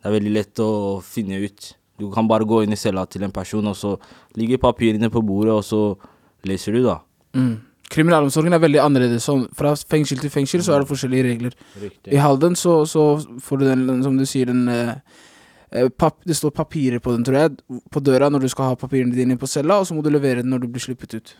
Det 0.00 0.10
er 0.10 0.16
veldig 0.18 0.34
lett 0.34 0.60
å 0.60 1.00
finne 1.04 1.40
ut. 1.40 1.70
Du 2.00 2.10
kan 2.12 2.28
bare 2.28 2.44
gå 2.48 2.62
inn 2.64 2.74
i 2.74 2.80
cella 2.80 3.06
til 3.08 3.24
en 3.24 3.32
person, 3.32 3.64
og 3.70 3.76
så 3.78 3.94
ligger 4.36 4.60
papirene 4.60 5.08
på 5.12 5.22
bordet, 5.24 5.54
og 5.54 5.64
så 5.64 5.80
leser 6.44 6.76
du, 6.76 6.82
da. 6.84 6.98
Mm. 7.36 7.54
Kriminalomsorgen 7.92 8.56
er 8.56 8.62
veldig 8.62 8.80
annerledes. 8.82 9.26
Sånn, 9.28 9.46
fra 9.56 9.74
fengsel 9.76 10.22
til 10.22 10.32
fengsel 10.32 10.64
så 10.64 10.74
er 10.74 10.82
det 10.82 10.90
forskjellige 10.90 11.26
regler. 11.28 11.56
I 12.10 12.20
Halden 12.22 12.56
så, 12.58 12.80
så 12.88 13.06
får 13.44 13.60
du 13.60 13.66
den, 13.68 13.86
den, 13.90 14.02
som 14.06 14.16
du 14.18 14.24
sier, 14.28 14.50
den 14.50 14.68
eh, 14.72 14.94
eh, 15.70 15.90
pap, 15.92 16.20
Det 16.24 16.36
står 16.36 16.54
papirer 16.56 17.02
på 17.04 17.14
den, 17.14 17.24
tror 17.26 17.40
jeg, 17.42 17.80
på 17.92 18.02
døra 18.04 18.30
når 18.32 18.46
du 18.46 18.52
skal 18.52 18.72
ha 18.72 18.80
papirene 18.80 19.14
dine 19.14 19.38
på 19.38 19.50
cella, 19.50 19.78
og 19.78 19.88
så 19.88 19.96
må 19.96 20.02
du 20.02 20.10
levere 20.12 20.42
den 20.42 20.52
når 20.54 20.64
du 20.64 20.70
blir 20.72 20.86
sluppet 20.86 21.18
ut. 21.18 21.36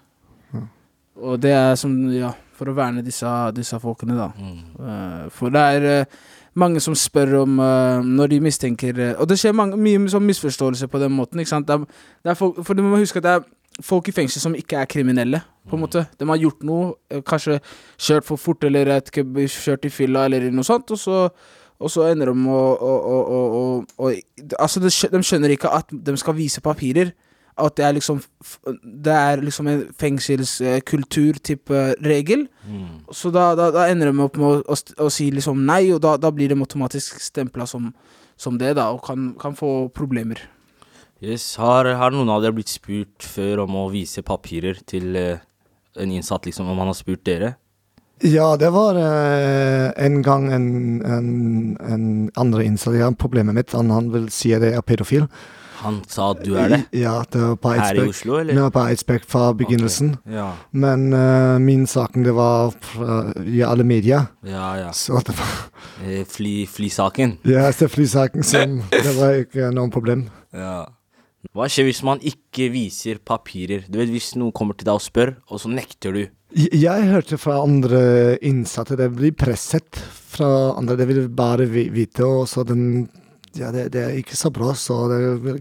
Og 1.14 1.38
det 1.38 1.52
er 1.54 1.76
som, 1.78 1.92
ja, 2.10 2.32
for 2.58 2.70
å 2.70 2.74
verne 2.74 3.02
disse, 3.06 3.28
disse 3.54 3.78
folkene, 3.82 4.16
da. 4.18 4.30
Eh, 4.34 5.20
for 5.34 5.54
det 5.54 5.62
er 5.76 5.86
uh, 6.04 6.16
mange 6.58 6.82
som 6.82 6.96
spør 6.98 7.36
om 7.44 7.60
uh, 7.62 8.02
når 8.02 8.32
de 8.34 8.40
mistenker 8.42 8.98
Og 9.12 9.28
det 9.30 9.38
skjer 9.40 9.54
mange, 9.54 9.78
mye 9.78 10.10
sånn 10.10 10.26
misforståelse 10.26 10.88
på 10.90 11.00
den 11.02 11.14
måten, 11.14 11.40
ikke 11.40 11.54
sant. 11.54 11.68
Det 11.70 11.78
er, 11.78 12.02
det 12.22 12.34
er 12.34 12.38
folk, 12.38 12.58
for 12.66 12.74
du 12.74 12.82
må 12.82 12.98
huske 12.98 13.22
at 13.22 13.26
det 13.26 13.36
er 13.38 13.46
folk 13.82 14.08
i 14.08 14.14
fengsel 14.14 14.40
som 14.42 14.54
ikke 14.54 14.78
er 14.82 14.90
kriminelle, 14.90 15.40
på 15.68 15.76
en 15.76 15.82
måte. 15.82 16.06
De 16.20 16.28
har 16.28 16.38
gjort 16.38 16.62
noe, 16.62 16.94
eh, 17.10 17.22
kanskje 17.26 17.60
kjørt 17.98 18.24
for 18.24 18.36
fort, 18.36 18.64
eller 18.64 19.00
ikke, 19.00 19.24
kjørt 19.48 19.84
i 19.84 19.90
fylla, 19.90 20.24
eller 20.26 20.50
noe 20.50 20.64
sånt, 20.64 20.90
og 20.90 20.98
så 20.98 21.30
og 21.82 21.90
så 21.90 22.06
ender 22.08 22.30
de 22.30 22.48
å, 22.48 23.82
Altså, 24.62 24.80
de 24.80 24.88
de 24.88 25.22
skjønner 25.26 25.50
ikke 25.54 25.72
at 25.74 25.90
de 25.90 26.16
skal 26.16 26.36
vise 26.38 26.62
papirer. 26.64 27.12
At 27.58 27.76
det 27.76 27.84
er 27.84 27.92
liksom 27.94 28.22
Det 29.04 29.12
er 29.12 29.42
liksom 29.42 29.68
en 29.68 29.82
fengselskultur-type 30.00 31.82
regel. 32.02 32.48
Så 33.12 33.30
da, 33.30 33.54
da, 33.54 33.70
da 33.70 33.86
ender 33.90 34.10
de 34.10 34.22
opp 34.24 34.36
med 34.36 34.46
å, 34.46 34.62
å, 34.66 34.76
å 35.06 35.10
si 35.10 35.30
liksom 35.30 35.64
nei, 35.66 35.92
og 35.94 36.00
da, 36.02 36.16
da 36.16 36.30
blir 36.30 36.48
de 36.50 36.58
automatisk 36.58 37.20
stempla 37.20 37.66
som, 37.66 37.92
som 38.36 38.58
det, 38.58 38.74
da, 38.76 38.90
og 38.94 39.04
kan, 39.06 39.34
kan 39.40 39.54
få 39.54 39.88
problemer. 39.94 40.40
Yes, 41.24 41.54
har, 41.56 41.88
har 41.96 42.12
noen 42.12 42.28
av 42.32 42.42
dere 42.44 42.56
blitt 42.56 42.72
spurt 42.72 43.24
før 43.24 43.64
om 43.64 43.76
å 43.80 43.88
vise 43.92 44.24
papirer 44.26 44.80
til 44.88 45.16
eh, 45.16 45.42
en 45.96 46.12
innsatt, 46.12 46.44
liksom, 46.48 46.68
om 46.68 46.82
han 46.82 46.90
har 46.90 46.98
spurt 46.98 47.24
dere? 47.24 47.54
Ja, 48.24 48.54
det 48.60 48.70
var 48.74 48.98
eh, 49.00 49.88
en 50.04 50.20
gang 50.24 50.50
en, 50.52 50.68
en, 51.02 51.28
en 51.80 52.06
andre 52.40 52.64
innsatt. 52.68 52.98
Ja, 53.00 53.10
problemet 53.16 53.56
mitt 53.56 53.72
han, 53.74 53.92
han 53.94 54.12
vil 54.14 54.28
si 54.32 54.52
at 54.54 54.64
jeg 54.66 54.76
er 54.76 54.84
pedofil. 54.86 55.28
Han 55.84 55.98
sa 56.08 56.30
at 56.32 56.40
du 56.46 56.54
er 56.56 56.70
det? 56.70 56.78
Ja, 56.96 57.18
det 57.28 57.40
var 57.42 57.56
på 57.60 57.72
Her 57.76 57.98
i 57.98 58.04
Oslo, 58.08 58.38
eller? 58.40 58.56
Ja, 58.56 58.68
på 58.72 58.84
Eidsberg 58.86 59.26
fra 59.28 59.50
begynnelsen. 59.58 60.14
Ja, 60.32 60.52
Men 60.72 61.10
uh, 61.12 61.58
min 61.60 61.84
saken 61.90 62.24
det 62.24 62.32
var 62.36 62.72
fra, 62.80 63.18
i 63.44 63.60
alle 63.66 63.84
medier. 63.84 64.30
ja. 64.46 64.70
ja. 64.80 64.92
Så 64.96 65.20
det 65.26 65.36
var 65.36 65.64
Eh, 66.02 66.24
Fly, 66.26 66.66
flysaken. 66.66 67.38
Ja, 67.46 67.68
det 67.70 67.82
er 67.86 67.88
flysaken 67.88 68.42
som 68.42 68.80
Det 68.90 69.12
var 69.16 69.38
ikke 69.44 69.70
noe 69.74 69.90
problem. 69.94 70.26
Ja. 70.52 70.86
Hva 71.54 71.68
skjer 71.70 71.86
hvis 71.86 72.00
man 72.02 72.18
ikke 72.26 72.66
viser 72.74 73.20
papirer? 73.22 73.84
Du 73.86 74.00
vet 74.00 74.10
Hvis 74.10 74.32
noen 74.34 74.50
kommer 74.56 74.74
til 74.74 74.88
deg 74.88 74.96
og 74.98 75.04
spør, 75.04 75.36
og 75.46 75.60
så 75.62 75.70
nekter 75.70 76.16
du. 76.16 76.24
Jeg, 76.54 77.06
hørte 77.10 77.38
fra 77.38 77.60
andre 77.62 78.00
innsatte 78.46 78.96
det 78.98 79.08
blir 79.14 79.34
presset 79.38 79.98
fra 80.34 80.48
andre. 80.78 80.96
Det 80.98 81.06
vil 81.10 81.28
bare 81.34 81.66
vite, 81.70 82.26
og 82.26 82.48
så 82.50 82.66
den 82.66 83.06
Ja, 83.54 83.70
det, 83.70 83.92
det 83.94 84.02
er 84.02 84.16
ikke 84.18 84.34
så 84.38 84.50
bra, 84.50 84.72
så 84.74 85.04
det 85.10 85.60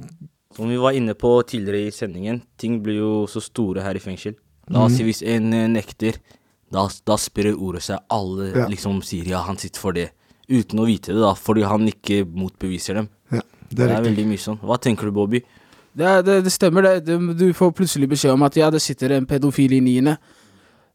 Som 0.57 0.69
vi 0.69 0.77
var 0.81 0.97
inne 0.97 1.13
på 1.17 1.35
tidligere 1.45 1.87
i 1.89 1.93
sendingen, 1.93 2.41
ting 2.57 2.79
blir 2.81 2.97
jo 3.01 3.13
så 3.29 3.41
store 3.41 3.81
her 3.85 3.97
i 3.97 4.01
fengsel. 4.01 4.35
La 4.73 4.85
oss 4.85 4.97
si 4.97 5.03
hvis 5.05 5.21
en 5.25 5.49
eh, 5.53 5.67
nekter, 5.69 6.17
da, 6.73 6.87
da 7.05 7.17
sprer 7.21 7.53
ordet 7.53 7.81
seg. 7.85 8.01
Alle 8.13 8.51
Ja. 8.53 8.67
liksom 8.69 9.01
sier 9.05 9.25
ja, 9.29 9.41
han 9.45 9.57
sitter 9.61 9.81
for 9.81 9.93
det. 9.93 10.09
Uten 10.49 10.79
å 10.81 10.85
vite 10.89 11.13
det, 11.13 11.21
da, 11.21 11.33
fordi 11.37 11.65
han 11.65 11.85
ikke 11.89 12.23
motbeviser 12.25 12.97
dem. 13.01 13.09
Ja, 13.31 13.41
Det 13.69 13.77
det 13.77 13.89
er, 13.89 13.97
er 13.97 14.07
veldig 14.09 14.25
mye 14.29 14.41
sånn. 14.41 14.59
Hva 14.61 14.77
tenker 14.81 15.09
du, 15.09 15.11
Bobby? 15.11 15.41
Det, 15.93 16.11
det, 16.25 16.37
det 16.45 16.51
stemmer, 16.51 16.81
det. 16.81 17.17
Du, 17.37 17.47
får 17.53 17.71
plutselig 17.77 18.09
beskjed 18.09 18.33
om 18.33 18.45
at 18.47 18.57
ja, 18.57 18.69
det 18.73 18.81
sitter 18.81 19.13
en 19.13 19.27
pedofil 19.29 19.75
i 19.77 19.81
niende. 19.83 20.17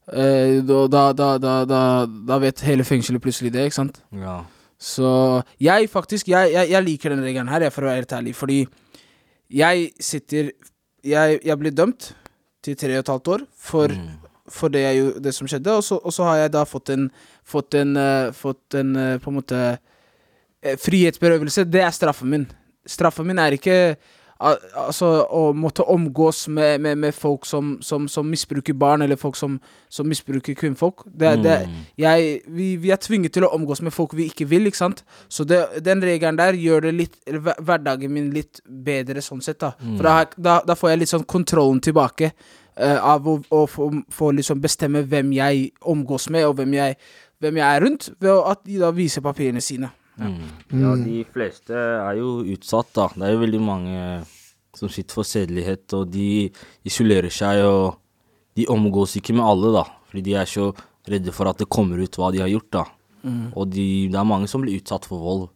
Eh, 0.09 0.59
da, 0.65 1.03
da, 1.13 1.29
da, 1.37 1.83
da, 2.05 2.39
vet 2.41 2.63
hele 2.67 2.83
fengselet 2.83 3.23
plutselig 3.23 3.53
det, 3.53 3.69
ikke 3.69 3.79
sant? 3.79 4.01
Ja. 4.11 4.41
Så 4.79 5.09
jeg 5.59 5.89
faktisk 5.91 6.29
Jeg, 6.31 6.53
jeg, 6.53 6.69
jeg 6.71 6.83
liker 6.83 7.11
den 7.11 7.23
regelen 7.23 7.51
her, 7.51 7.67
jeg, 7.67 7.73
for 7.75 7.83
å 7.83 7.91
være 7.91 8.01
helt 8.03 8.15
ærlig. 8.15 8.35
Fordi 8.35 8.59
jeg 9.49 9.89
sitter 9.99 10.51
Jeg, 11.03 11.39
jeg 11.43 11.57
ble 11.59 11.71
dømt 11.71 12.13
til 12.63 12.75
tre 12.75 12.97
og 12.97 13.03
et 13.03 13.11
halvt 13.11 13.27
år 13.33 13.43
for, 13.55 13.93
for 14.51 14.71
det, 14.71 14.83
det 15.23 15.33
som 15.35 15.47
skjedde. 15.47 15.75
Og 15.75 15.83
så, 15.83 15.95
og 15.95 16.15
så 16.15 16.27
har 16.27 16.41
jeg 16.43 16.53
da 16.55 16.63
fått 16.67 16.91
en 16.95 17.09
Fått 17.49 17.73
en, 17.79 17.95
uh, 17.97 18.31
fått 18.35 18.75
en 18.77 18.95
uh, 18.95 19.17
på 19.17 19.31
en 19.31 19.37
måte 19.39 19.57
uh, 19.57 20.75
Frihetsberøvelse. 20.77 21.65
Det 21.65 21.81
er 21.81 21.93
straffen 21.95 22.29
min. 22.29 22.43
Straffen 22.85 23.25
min 23.25 23.41
er 23.41 23.55
ikke 23.57 23.77
Altså 24.39 25.07
å 25.35 25.39
måtte 25.53 25.83
omgås 25.83 26.45
med, 26.47 26.79
med, 26.79 26.95
med 26.97 27.13
folk 27.15 27.45
som, 27.45 27.73
som, 27.83 28.05
som 28.07 28.25
misbruker 28.31 28.73
barn, 28.73 29.01
eller 29.03 29.19
folk 29.19 29.35
som, 29.35 29.57
som 29.91 30.07
misbruker 30.07 30.55
kvinnfolk. 30.55 31.03
Det, 31.11 31.33
det, 31.43 31.51
er- 31.51 31.67
jeg, 31.99 32.41
vi, 32.47 32.69
vi 32.79 32.93
er 32.95 33.01
tvunget 33.03 33.33
til 33.35 33.43
å 33.43 33.51
omgås 33.57 33.81
med 33.83 33.91
folk 33.93 34.13
vi 34.15 34.29
ikke 34.31 34.47
vil, 34.47 34.67
ikke 34.71 34.77
sant. 34.79 35.03
Så 35.27 35.43
det, 35.43 35.59
den 35.83 35.99
regelen 36.07 36.39
der 36.39 36.53
gjør 36.55 36.87
det 36.87 36.93
litt 36.95 37.19
hverdagen 37.59 38.13
min 38.15 38.31
litt 38.31 38.61
bedre 38.65 39.21
sånn 39.21 39.41
sett, 39.43 39.59
da. 39.59 39.73
For 39.97 40.07
da, 40.07 40.15
da, 40.37 40.57
da 40.71 40.75
får 40.79 40.93
jeg 40.93 41.03
litt 41.03 41.11
sånn 41.13 41.27
kontrollen 41.27 41.81
tilbake. 41.83 42.31
Uh, 42.79 42.95
av 43.03 43.25
å, 43.27 43.33
å 43.51 43.65
få, 43.67 43.89
få 44.07 44.29
liksom 44.37 44.61
bestemme 44.63 45.01
hvem 45.03 45.33
jeg 45.35 45.71
omgås 45.83 46.29
med, 46.31 46.45
og 46.47 46.55
hvem 46.61 46.77
jeg, 46.77 46.95
hvem 47.43 47.57
jeg 47.59 47.65
er 47.75 47.83
rundt, 47.83 48.05
ved 48.23 48.31
å- 48.31 48.45
at 48.53 48.61
de 48.63 48.77
da 48.79 48.93
viser 48.95 49.19
papirene 49.25 49.59
sine. 49.59 49.89
Ja, 50.19 50.95
de 50.99 51.23
fleste 51.33 51.73
er 51.75 52.19
jo 52.19 52.39
utsatt, 52.43 52.91
da. 52.95 53.07
Det 53.15 53.25
er 53.27 53.33
jo 53.35 53.41
veldig 53.45 53.61
mange 53.63 54.03
som 54.77 54.91
sitter 54.91 55.19
for 55.19 55.27
sedelighet, 55.27 55.87
og 55.97 56.11
de 56.13 56.49
isolerer 56.87 57.31
seg, 57.33 57.63
og 57.65 57.97
de 58.59 58.67
omgås 58.69 59.15
ikke 59.19 59.33
med 59.37 59.45
alle, 59.47 59.71
da. 59.79 59.85
Fordi 60.09 60.21
de 60.25 60.35
er 60.39 60.45
så 60.49 60.69
redde 61.09 61.31
for 61.33 61.49
at 61.49 61.57
det 61.61 61.69
kommer 61.71 61.97
ut 62.01 62.19
hva 62.19 62.31
de 62.35 62.43
har 62.43 62.51
gjort, 62.51 62.69
da. 62.75 62.83
Og 63.55 63.69
de, 63.73 64.07
det 64.11 64.19
er 64.19 64.27
mange 64.27 64.47
som 64.47 64.61
blir 64.63 64.77
utsatt 64.79 65.05
for 65.09 65.19
vold. 65.23 65.47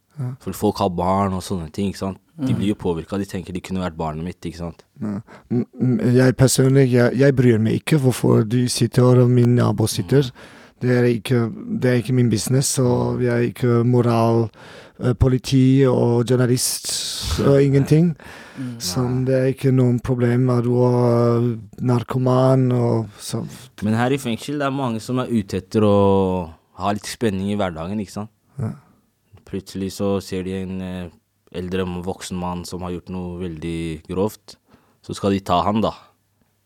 Fordi 0.43 0.57
folk 0.57 0.77
har 0.77 0.91
barn 0.93 1.33
og 1.33 1.41
sånne 1.45 1.71
ting, 1.73 1.89
ikke 1.91 2.03
sant. 2.03 2.19
De 2.33 2.53
blir 2.57 2.71
jo 2.71 2.75
påvirka, 2.81 3.17
de 3.21 3.25
tenker 3.29 3.53
de 3.53 3.61
kunne 3.61 3.81
vært 3.83 3.95
barnet 3.97 4.25
mitt, 4.25 4.39
ikke 4.45 4.57
sant. 4.57 4.83
Mm, 4.99 5.19
mm, 5.51 5.99
Jeg 6.15 6.35
personlig, 6.37 6.87
jeg, 6.91 7.13
jeg 7.21 7.35
bryr 7.37 7.59
meg 7.61 7.79
ikke 7.81 7.99
hvorfor 8.01 8.41
du 8.45 8.67
sitter 8.69 9.21
og 9.21 9.29
min 9.29 9.55
nabo 9.55 9.85
sitter. 9.87 10.31
Det 10.83 10.91
er 10.91 11.05
ikke, 11.07 11.45
det 11.79 11.89
er 11.89 11.99
ikke 12.01 12.15
min 12.17 12.29
business, 12.31 12.75
og 12.83 13.21
jeg 13.23 13.31
er 13.31 13.45
ikke 13.47 13.83
moral, 13.87 14.49
eh, 14.99 15.13
politi 15.15 15.85
og 15.87 16.25
journalist 16.29 16.91
og 17.39 17.61
ingenting. 17.63 18.13
Så 18.83 19.01
det 19.25 19.33
er 19.33 19.47
ikke 19.49 19.71
noen 19.73 19.97
problem 20.03 20.49
at 20.53 20.65
du 20.67 20.75
er 20.85 21.45
narkoman 21.81 22.67
og 22.75 23.15
sånn. 23.17 23.47
Men 23.81 23.97
her 23.97 24.13
i 24.13 24.19
fengsel 24.21 24.59
det 24.61 24.67
er 24.67 24.75
mange 24.75 25.01
som 25.01 25.21
er 25.23 25.31
ute 25.31 25.57
etter 25.63 25.85
å 25.87 25.95
ha 26.77 26.93
litt 26.93 27.09
spenning 27.09 27.49
i 27.53 27.57
hverdagen, 27.57 28.01
ikke 28.03 28.17
sant. 28.19 28.33
Ja. 28.59 28.75
Plutselig 29.47 29.93
så 29.97 30.17
ser 30.25 30.45
de 30.45 30.57
en 30.59 30.83
eh, 30.83 31.13
eldre 31.53 31.85
voksen 32.05 32.37
mann 32.37 32.63
som 32.67 32.83
har 32.85 32.93
gjort 32.95 33.13
noe 33.13 33.39
veldig 33.41 33.79
grovt. 34.09 34.57
Så 35.03 35.15
skal 35.17 35.35
de 35.35 35.41
ta 35.45 35.61
han, 35.65 35.81
da. 35.83 35.93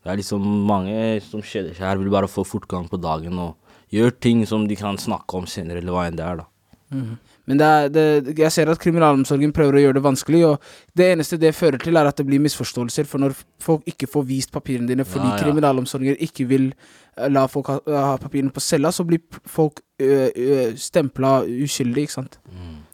Det 0.04 0.12
er 0.12 0.20
liksom 0.20 0.44
mange 0.68 0.98
som 1.26 1.44
kjeder 1.44 1.74
seg 1.76 1.88
her, 1.88 2.00
vil 2.00 2.12
bare 2.14 2.30
få 2.32 2.46
fortgang 2.48 2.88
på 2.92 3.00
dagen 3.02 3.40
og 3.44 3.56
gjør 3.94 4.14
ting 4.20 4.46
som 4.50 4.68
de 4.68 4.76
kan 4.80 4.98
snakke 5.00 5.38
om 5.40 5.48
senere, 5.48 5.82
eller 5.84 5.96
hva 5.96 6.06
enn 6.10 6.20
det 6.20 6.26
er, 6.28 6.44
da. 6.44 6.48
Men 7.48 7.60
det 7.60 7.68
er, 7.68 7.90
det, 7.92 8.04
jeg 8.40 8.52
ser 8.52 8.70
at 8.72 8.80
kriminalomsorgen 8.80 9.52
prøver 9.56 9.78
å 9.78 9.82
gjøre 9.86 9.98
det 10.00 10.04
vanskelig, 10.04 10.42
og 10.48 10.62
det 11.00 11.10
eneste 11.14 11.40
det 11.40 11.54
fører 11.56 11.80
til, 11.80 11.96
er 12.00 12.08
at 12.10 12.20
det 12.20 12.26
blir 12.28 12.42
misforståelser. 12.44 13.08
For 13.08 13.24
når 13.24 13.36
folk 13.64 13.88
ikke 13.88 14.08
får 14.12 14.26
vist 14.28 14.52
papirene 14.56 14.88
dine 14.90 15.06
fordi 15.08 15.30
Ja, 15.30 15.36
ja. 15.38 15.44
kriminalomsorgen 15.46 16.20
ikke 16.24 16.48
vil 16.48 16.70
eh, 16.74 17.30
la 17.32 17.46
folk 17.52 17.72
ha, 17.72 17.78
ha 17.88 18.18
papirene 18.20 18.52
på 18.56 18.64
cella, 18.64 18.92
så 18.92 19.04
blir 19.08 19.24
folk 19.48 19.80
stempla 20.80 21.42
uskyldig, 21.48 22.08
ikke 22.08 22.18
sant. 22.18 22.38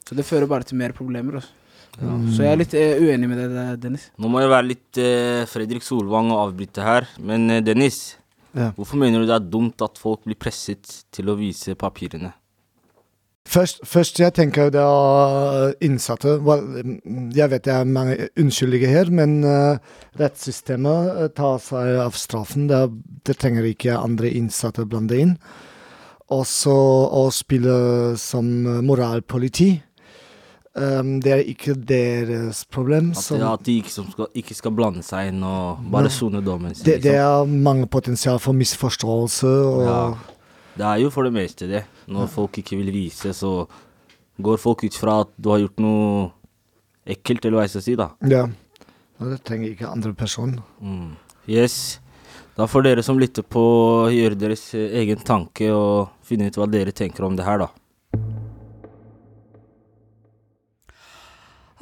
Så 0.08 0.16
det 0.18 0.26
fører 0.26 0.46
bare 0.50 0.66
til 0.68 0.78
mer 0.80 0.94
problemer. 0.96 1.40
Altså. 1.40 1.52
Så 2.34 2.42
jeg 2.42 2.50
er 2.50 2.58
litt 2.58 2.74
eh, 2.74 2.98
uenig 3.02 3.28
med 3.30 3.42
deg, 3.44 3.78
Dennis. 3.82 4.08
Nå 4.18 4.30
må 4.30 4.42
jeg 4.42 4.50
være 4.50 4.66
litt 4.72 4.98
eh, 5.02 5.44
Fredrik 5.50 5.84
Solvang 5.86 6.32
og 6.34 6.48
avbryte 6.48 6.82
her, 6.82 7.06
men 7.22 7.46
Dennis. 7.64 8.16
Ja. 8.54 8.70
Hvorfor 8.76 9.00
mener 9.00 9.20
du 9.20 9.28
det 9.28 9.34
er 9.34 9.50
dumt 9.50 9.82
at 9.82 9.98
folk 9.98 10.24
blir 10.28 10.38
presset 10.38 11.04
til 11.14 11.30
å 11.30 11.36
vise 11.38 11.74
papirene? 11.78 12.32
Først, 13.44 13.82
først 13.84 14.18
jeg 14.22 14.32
tenker 14.32 14.70
det 14.72 14.80
er 14.80 15.74
innsatte 15.84 16.38
mm, 16.40 17.28
Jeg 17.36 17.50
vet 17.52 17.66
det 17.66 17.74
er 17.74 17.84
mange 17.84 18.28
unnskyldige 18.40 18.88
her, 18.88 19.10
men 19.12 19.42
eh, 19.44 19.76
rettssystemet 20.20 21.10
eh, 21.12 21.28
tar 21.36 21.60
seg 21.60 22.00
av 22.06 22.16
straffen. 22.16 22.70
Det, 22.70 22.80
det 23.28 23.36
trenger 23.42 23.68
ikke 23.68 23.98
andre 24.00 24.32
innsatte 24.32 24.86
blande 24.88 25.20
inn. 25.20 25.36
Og 26.32 26.46
så 26.48 26.72
å 26.72 27.26
spille 27.34 27.74
som 28.20 28.48
eh, 28.64 28.80
moralpoliti. 28.86 29.74
Um, 30.74 31.20
det 31.22 31.30
er 31.32 31.42
ikke 31.46 31.74
deres 31.86 32.64
problem. 32.66 33.10
At, 33.14 33.16
som- 33.22 33.42
at 33.46 33.62
de 33.62 33.76
ikke, 33.78 33.90
som 33.94 34.08
skal, 34.10 34.26
ikke 34.34 34.54
skal 34.58 34.72
blande 34.74 35.02
seg 35.06 35.28
inn 35.30 35.42
og 35.46 35.78
bare 35.90 36.10
sone 36.10 36.40
dommen 36.42 36.74
sin. 36.74 36.84
det, 36.84 36.96
det 37.04 37.12
liksom. 37.12 37.52
er 37.54 37.62
mange 37.62 37.86
potensial 37.86 38.38
for 38.42 38.52
misforståelse. 38.58 39.46
Og, 39.46 39.84
Ja. 39.86 40.14
Det 40.76 40.82
er 40.84 40.96
jo 41.04 41.10
for 41.14 41.22
det 41.22 41.32
meste 41.32 41.68
det. 41.70 41.84
Når 42.10 42.26
folk 42.26 42.58
ikke 42.58 42.76
vil 42.76 42.90
vise, 42.92 43.30
så 43.32 43.66
går 44.42 44.58
folk 44.58 44.82
ut 44.82 44.94
fra 44.98 45.20
at 45.20 45.28
du 45.40 45.50
har 45.50 45.60
gjort 45.62 45.78
noe 45.78 46.32
ekkelt, 47.06 47.44
eller 47.44 47.60
hva 47.60 47.62
jeg 47.68 47.70
skal 47.76 47.82
si, 47.86 47.94
da. 47.94 48.08
ja. 48.26 48.48
Og 49.20 49.30
det 49.30 49.44
trenger 49.46 49.70
ikke 49.70 49.86
andre 49.86 50.10
person. 50.12 50.56
Mm. 50.82 51.12
Yes. 51.46 52.00
Da 52.58 52.66
får 52.66 52.82
dere 52.82 53.02
som 53.06 53.16
lytter 53.18 53.42
på 53.46 53.62
gjøre 54.10 54.34
deres 54.36 54.72
egen 54.74 55.22
tanke 55.22 55.70
og 55.70 56.08
finne 56.26 56.48
ut 56.50 56.56
hva 56.58 56.66
dere 56.68 56.90
tenker 56.90 57.22
om 57.24 57.36
det 57.38 57.44
her, 57.46 57.58
da. 57.62 57.68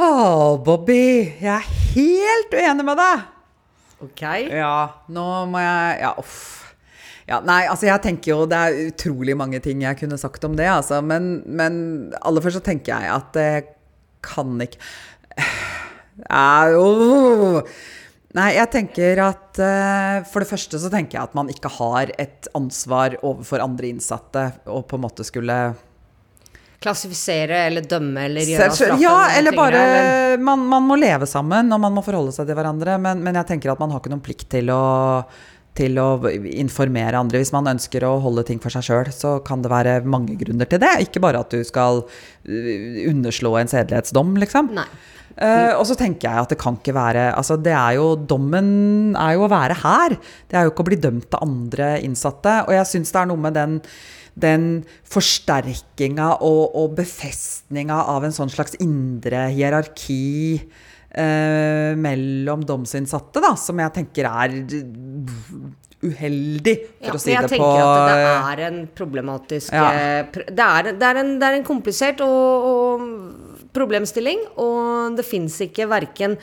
Å, 0.01 0.57
Bobby, 0.65 1.37
jeg 1.43 1.53
er 1.53 1.67
helt 1.93 2.55
uenig 2.57 2.85
med 2.87 2.97
deg! 2.97 3.25
Ok. 4.03 4.23
Ja, 4.49 5.05
nå 5.13 5.27
må 5.53 5.61
jeg 5.63 6.01
Ja, 6.01 6.15
uff. 6.19 6.39
Ja, 7.29 7.39
nei, 7.45 7.61
altså 7.71 7.87
jeg 7.87 8.03
tenker 8.03 8.33
jo 8.33 8.39
Det 8.51 8.59
er 8.59 8.79
utrolig 8.89 9.37
mange 9.39 9.61
ting 9.63 9.85
jeg 9.85 10.01
kunne 10.01 10.19
sagt 10.19 10.43
om 10.49 10.57
det, 10.59 10.67
altså. 10.67 11.03
Men, 11.05 11.43
men 11.47 11.77
aller 12.25 12.45
først 12.45 12.59
så 12.59 12.65
tenker 12.67 12.97
jeg 12.97 13.13
at 13.13 13.31
det 13.37 13.53
kan 14.25 14.57
ikke 14.65 14.81
ja, 16.23 16.73
jo. 16.73 17.63
Nei, 18.37 18.51
jeg 18.57 18.69
tenker 18.73 19.21
at 19.25 19.61
uh, 19.61 20.25
For 20.29 20.45
det 20.45 20.51
første 20.51 20.81
så 20.81 20.91
tenker 20.93 21.19
jeg 21.19 21.31
at 21.31 21.37
man 21.37 21.53
ikke 21.53 21.71
har 21.79 22.13
et 22.21 22.49
ansvar 22.57 23.17
overfor 23.21 23.65
andre 23.65 23.93
innsatte 23.93 24.49
og 24.73 24.87
på 24.89 24.99
en 24.99 25.05
måte 25.05 25.27
skulle 25.29 25.59
Klassifisere 26.83 27.63
eller 27.69 27.87
dømme 27.89 28.27
eller 28.27 28.49
gjøre 28.49 28.69
straffen 28.75 29.03
Ja, 29.03 29.17
eller 29.39 29.57
bare 29.57 29.81
eller- 29.87 30.43
man, 30.43 30.67
man 30.69 30.85
må 30.89 30.99
leve 30.99 31.29
sammen, 31.31 31.73
og 31.73 31.81
man 31.81 31.95
må 31.95 32.05
forholde 32.05 32.35
seg 32.35 32.49
til 32.49 32.59
hverandre. 32.59 32.99
Men, 33.01 33.23
men 33.25 33.39
jeg 33.41 33.53
tenker 33.55 33.73
at 33.73 33.83
man 33.83 33.95
har 33.95 34.03
ikke 34.03 34.13
noen 34.13 34.25
plikt 34.25 34.49
til 34.53 34.73
å, 34.75 34.83
til 35.79 35.97
å 36.03 36.09
informere 36.53 37.21
andre. 37.21 37.41
Hvis 37.43 37.55
man 37.55 37.71
ønsker 37.73 38.05
å 38.09 38.17
holde 38.25 38.45
ting 38.49 38.61
for 38.63 38.75
seg 38.75 38.87
sjøl, 38.89 39.13
så 39.15 39.39
kan 39.47 39.63
det 39.65 39.73
være 39.73 40.01
mange 40.05 40.37
grunner 40.41 40.69
til 40.69 40.83
det. 40.83 40.93
Ikke 41.07 41.23
bare 41.23 41.41
at 41.45 41.55
du 41.55 41.63
skal 41.65 42.05
øh, 42.05 43.03
underslå 43.13 43.57
en 43.61 43.73
sedelighetsdom, 43.73 44.37
liksom. 44.43 44.75
Nei. 44.77 44.89
Uh, 45.33 45.73
og 45.79 45.87
så 45.89 45.95
tenker 45.97 46.29
jeg 46.29 46.45
at 46.45 46.51
det 46.53 46.59
kan 46.61 46.75
ikke 46.77 46.93
være 46.93 47.23
Altså, 47.33 47.55
det 47.57 47.73
er 47.73 47.95
jo 47.97 48.11
Dommen 48.29 49.15
er 49.17 49.39
jo 49.39 49.47
å 49.47 49.53
være 49.53 49.79
her. 49.81 50.17
Det 50.45 50.59
er 50.59 50.67
jo 50.67 50.75
ikke 50.75 50.85
å 50.85 50.89
bli 50.91 50.99
dømt 51.01 51.39
av 51.39 51.47
andre 51.47 51.95
innsatte. 52.05 52.59
Og 52.67 52.75
jeg 52.77 52.91
syns 52.91 53.15
det 53.15 53.23
er 53.23 53.31
noe 53.31 53.41
med 53.41 53.57
den 53.57 53.79
den 54.35 54.85
forsterkinga 55.13 56.31
og, 56.41 56.63
og 56.79 56.95
befestninga 56.97 57.99
av 58.15 58.25
en 58.25 58.35
sånn 58.35 58.53
slags 58.53 58.79
indre 58.81 59.47
hierarki 59.53 60.57
eh, 61.13 61.93
mellom 62.01 62.65
domsinnsatte, 62.69 63.43
da, 63.45 63.53
som 63.61 63.81
jeg 63.83 63.95
tenker 63.99 64.29
er 64.31 64.57
uheldig, 66.03 66.75
for 66.99 67.13
Ja, 67.13 67.15
å 67.15 67.21
si 67.23 67.31
jeg 67.31 67.45
det 67.45 67.51
på 67.53 67.55
tenker 67.55 67.85
at 67.85 68.11
det 68.11 68.27
er 68.27 68.63
en 68.67 68.81
problematisk 68.99 69.73
Ja. 69.77 69.85
eh, 69.95 70.41
det, 70.49 70.65
er, 70.67 70.93
det, 70.99 71.07
er 71.13 71.21
en, 71.21 71.35
det 71.39 71.47
er 71.51 71.59
en 71.61 71.67
komplisert 71.69 72.25
og, 72.27 72.67
og 72.73 73.69
problemstilling, 73.77 74.43
og 74.61 75.15
det 75.17 75.25
fins 75.29 75.61
ikke 75.69 75.87
verken 75.93 76.39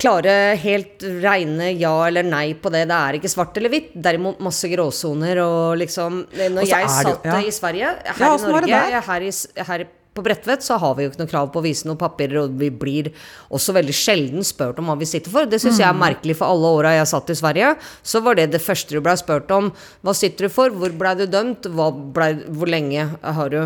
klare, 0.00 0.56
helt 0.60 1.02
reine 1.22 1.72
ja 1.78 1.94
eller 2.08 2.22
nei 2.26 2.54
på 2.54 2.70
det. 2.74 2.86
Det 2.90 3.00
er 3.00 3.18
ikke 3.20 3.30
svart 3.32 3.56
eller 3.60 3.72
hvitt. 3.72 3.92
Derimot 3.94 4.40
masse 4.44 4.68
gråsoner 4.72 5.40
og 5.44 5.76
liksom 5.80 6.24
Når 6.34 6.66
jeg 6.68 6.88
satt 6.90 7.24
ja. 7.30 7.40
i 7.40 7.50
Sverige, 7.54 7.92
her 8.04 8.24
Ja, 8.26 8.32
i 8.36 8.48
Norge, 8.54 8.80
her, 9.10 9.20
i, 9.28 9.30
her 9.68 9.86
på 10.14 10.22
Bredtvet 10.22 10.62
så 10.62 10.76
har 10.78 10.92
vi 10.94 11.02
jo 11.02 11.10
ikke 11.10 11.18
noe 11.24 11.30
krav 11.30 11.48
på 11.50 11.58
å 11.58 11.64
vise 11.64 11.88
noen 11.88 11.98
papirer, 11.98 12.44
og 12.44 12.52
vi 12.60 12.68
blir 12.70 13.08
også 13.50 13.72
veldig 13.74 13.94
sjelden 13.98 14.44
spurt 14.46 14.78
om 14.78 14.86
hva 14.86 14.94
vi 15.00 15.08
sitter 15.10 15.32
for. 15.34 15.48
Det 15.50 15.58
syns 15.58 15.80
jeg 15.82 15.88
er 15.88 15.96
Mm. 15.96 16.04
merkelig, 16.04 16.36
for 16.38 16.46
alle 16.54 16.70
åra 16.70 16.92
jeg 16.94 17.08
satt 17.10 17.30
i 17.30 17.34
Sverige, 17.34 17.72
så 18.06 18.22
var 18.22 18.36
det 18.38 18.52
det 18.52 18.60
første 18.62 18.94
du 18.94 19.00
blei 19.02 19.16
spurt 19.18 19.50
om. 19.50 19.72
Hva 20.06 20.14
sitter 20.14 20.46
du 20.46 20.48
for? 20.54 20.70
Hvor 20.70 20.94
blei 20.94 21.16
du 21.18 21.26
dømt? 21.26 21.66
Ble, 21.66 22.28
hvor 22.46 22.70
lenge 22.70 23.08
har 23.24 23.48
du? 23.50 23.58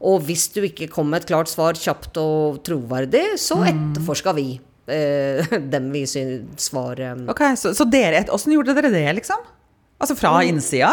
Og 0.00 0.22
hvis 0.22 0.46
du 0.54 0.60
ikke 0.62 0.88
kom 0.94 1.10
med 1.10 1.22
et 1.24 1.28
klart 1.32 1.48
svar 1.50 1.74
kjapt 1.74 2.14
og 2.22 2.62
troverdig, 2.62 3.34
så 3.34 3.58
Mm. 3.58 3.66
etterforska 3.96 4.32
vi 4.38 4.60
dem 5.72 5.90
vi 5.92 6.04
syns 6.06 6.70
var 6.72 7.00
eh, 7.00 7.16
Ok, 7.32 7.42
Så, 7.58 7.74
så 7.74 7.84
dere, 7.90 8.24
åssen 8.32 8.54
gjorde 8.54 8.74
dere 8.76 8.92
det, 8.94 9.06
liksom? 9.20 9.42
Altså 9.98 10.16
fra 10.18 10.38
innsida? 10.44 10.92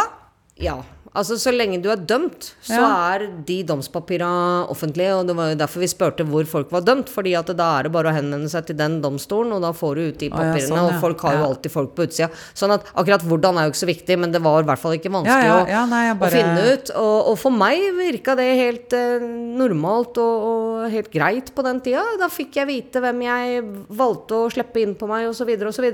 Ja. 0.55 0.79
Altså, 1.15 1.35
så 1.37 1.51
lenge 1.53 1.77
du 1.83 1.89
er 1.93 1.97
dømt, 2.09 2.53
så 2.65 2.79
Ja. 2.79 2.87
er 3.15 3.27
de 3.45 3.63
domspapira 3.63 4.67
offentlige. 4.67 5.13
Og 5.19 5.27
det 5.27 5.35
var 5.37 5.49
jo 5.51 5.55
derfor 5.59 5.79
vi 5.83 5.87
spurte 5.91 6.25
hvor 6.25 6.45
folk 6.49 6.71
var 6.71 6.81
dømt. 6.81 7.09
Fordi 7.13 7.35
at 7.37 7.45
da 7.55 7.67
er 7.79 7.83
det 7.83 7.91
bare 7.93 8.09
å 8.09 8.15
henvende 8.15 8.49
seg 8.49 8.65
til 8.65 8.75
den 8.79 8.99
domstolen, 9.01 9.53
og 9.53 9.61
da 9.61 9.71
får 9.71 9.95
du 9.95 10.01
ut 10.09 10.17
de 10.17 10.29
ja, 10.29 10.35
papirene. 10.35 10.67
sånn, 10.67 10.89
ja. 10.89 10.95
Og 10.97 11.01
folk 11.01 11.21
har 11.21 11.37
jo 11.37 11.43
alltid 11.51 11.71
folk 11.71 11.93
på 11.95 12.07
utsida. 12.07 12.29
Sånn 12.55 12.73
at 12.73 12.85
akkurat 12.95 13.21
hvordan 13.21 13.57
er 13.61 13.67
jo 13.67 13.71
ikke 13.73 13.83
så 13.85 13.91
viktig, 13.93 14.17
men 14.19 14.31
det 14.31 14.41
var 14.41 14.63
i 14.63 14.65
hvert 14.65 14.79
fall 14.79 14.93
ikke 14.97 15.11
vanskelig 15.13 15.43
Ja, 15.45 15.57
ja, 15.57 15.63
å- 15.63 15.69
ja, 15.69 15.85
nei, 15.85 16.13
bare... 16.15 16.29
å 16.29 16.33
finne 16.33 16.73
ut. 16.73 16.89
Og, 16.95 17.27
og 17.29 17.37
for 17.37 17.51
meg 17.51 17.77
virka 17.93 18.35
det 18.35 18.49
helt 18.57 18.93
eh, 18.93 19.19
normalt 19.21 20.17
og, 20.17 20.47
og 20.49 20.91
helt 20.91 21.11
greit 21.13 21.53
på 21.55 21.63
den 21.63 21.79
tida. 21.85 22.03
Da 22.19 22.27
fikk 22.27 22.55
jeg 22.55 22.67
vite 22.67 22.99
hvem 23.03 23.21
jeg 23.21 23.63
valgte 23.89 24.33
å 24.33 24.49
slippe 24.51 24.81
inn 24.81 24.95
på 24.95 25.07
meg, 25.07 25.27
osv. 25.29 25.47
osv. 25.69 25.87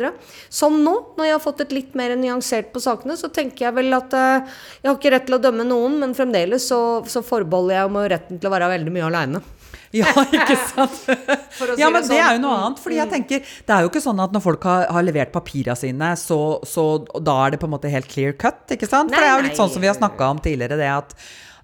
Sånn 0.50 0.80
nå, 0.86 0.96
når 1.20 1.26
jeg 1.28 1.34
har 1.36 1.44
fått 1.44 1.62
et 1.68 1.76
litt 1.76 1.94
mer 2.00 2.16
nyansert 2.16 2.72
på 2.72 2.80
sakene, 2.82 3.18
så 3.20 3.28
tenker 3.34 3.68
jeg 3.68 3.76
vel 3.76 3.94
at 4.00 4.14
eh, 4.14 4.48
jeg 4.84 4.90
har 4.90 4.96
ikke 4.98 5.09
rett 5.14 5.26
til 5.28 5.38
å 5.38 5.42
dømme 5.42 5.66
noen, 5.68 6.00
men 6.02 6.16
fremdeles 6.18 6.68
så, 6.72 6.80
så 7.10 7.24
forbeholder 7.26 7.82
jeg 7.82 7.94
meg 7.96 8.12
retten 8.16 8.40
til 8.42 8.50
å 8.50 8.54
være 8.54 8.70
veldig 8.76 8.94
mye 8.98 9.08
aleine. 9.12 9.42
Ja, 9.90 10.06
ikke 10.22 10.54
sant? 10.70 11.00
si 11.58 11.82
ja, 11.82 11.88
men 11.90 12.04
det 12.04 12.12
sånn. 12.12 12.20
er 12.22 12.36
jo 12.36 12.42
noe 12.44 12.58
annet. 12.60 12.82
Fordi 12.84 13.00
jeg 13.00 13.10
tenker, 13.10 13.40
Det 13.66 13.74
er 13.74 13.82
jo 13.82 13.90
ikke 13.90 14.04
sånn 14.04 14.20
at 14.22 14.36
når 14.36 14.44
folk 14.44 14.68
har, 14.70 14.84
har 14.94 15.06
levert 15.08 15.32
papirene 15.34 15.74
sine, 15.80 16.12
så, 16.22 16.38
så 16.62 16.84
da 17.18 17.34
er 17.48 17.56
det 17.56 17.62
på 17.64 17.66
en 17.66 17.74
måte 17.74 17.90
helt 17.90 18.06
clear 18.12 18.36
cut. 18.38 18.68
ikke 18.70 18.86
sant? 18.86 19.10
For 19.10 19.18
Nei, 19.18 19.24
det 19.26 19.32
er 19.32 19.40
jo 19.40 19.48
litt 19.48 19.58
sånn 19.58 19.72
som 19.74 19.82
vi 19.82 19.90
har 19.90 19.98
snakka 19.98 20.30
om 20.36 20.42
tidligere, 20.46 20.78
det 20.78 20.92
at, 20.94 21.16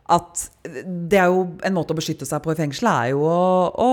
at 0.07 0.49
det 1.09 1.17
er 1.17 1.31
jo 1.33 1.45
en 1.65 1.73
måte 1.73 1.95
å 1.95 1.97
beskytte 1.97 2.27
seg 2.29 2.41
på 2.45 2.51
i 2.53 2.57
fengsel, 2.59 2.87
er 2.91 3.11
jo 3.15 3.23
å, 3.25 3.71
å 3.73 3.89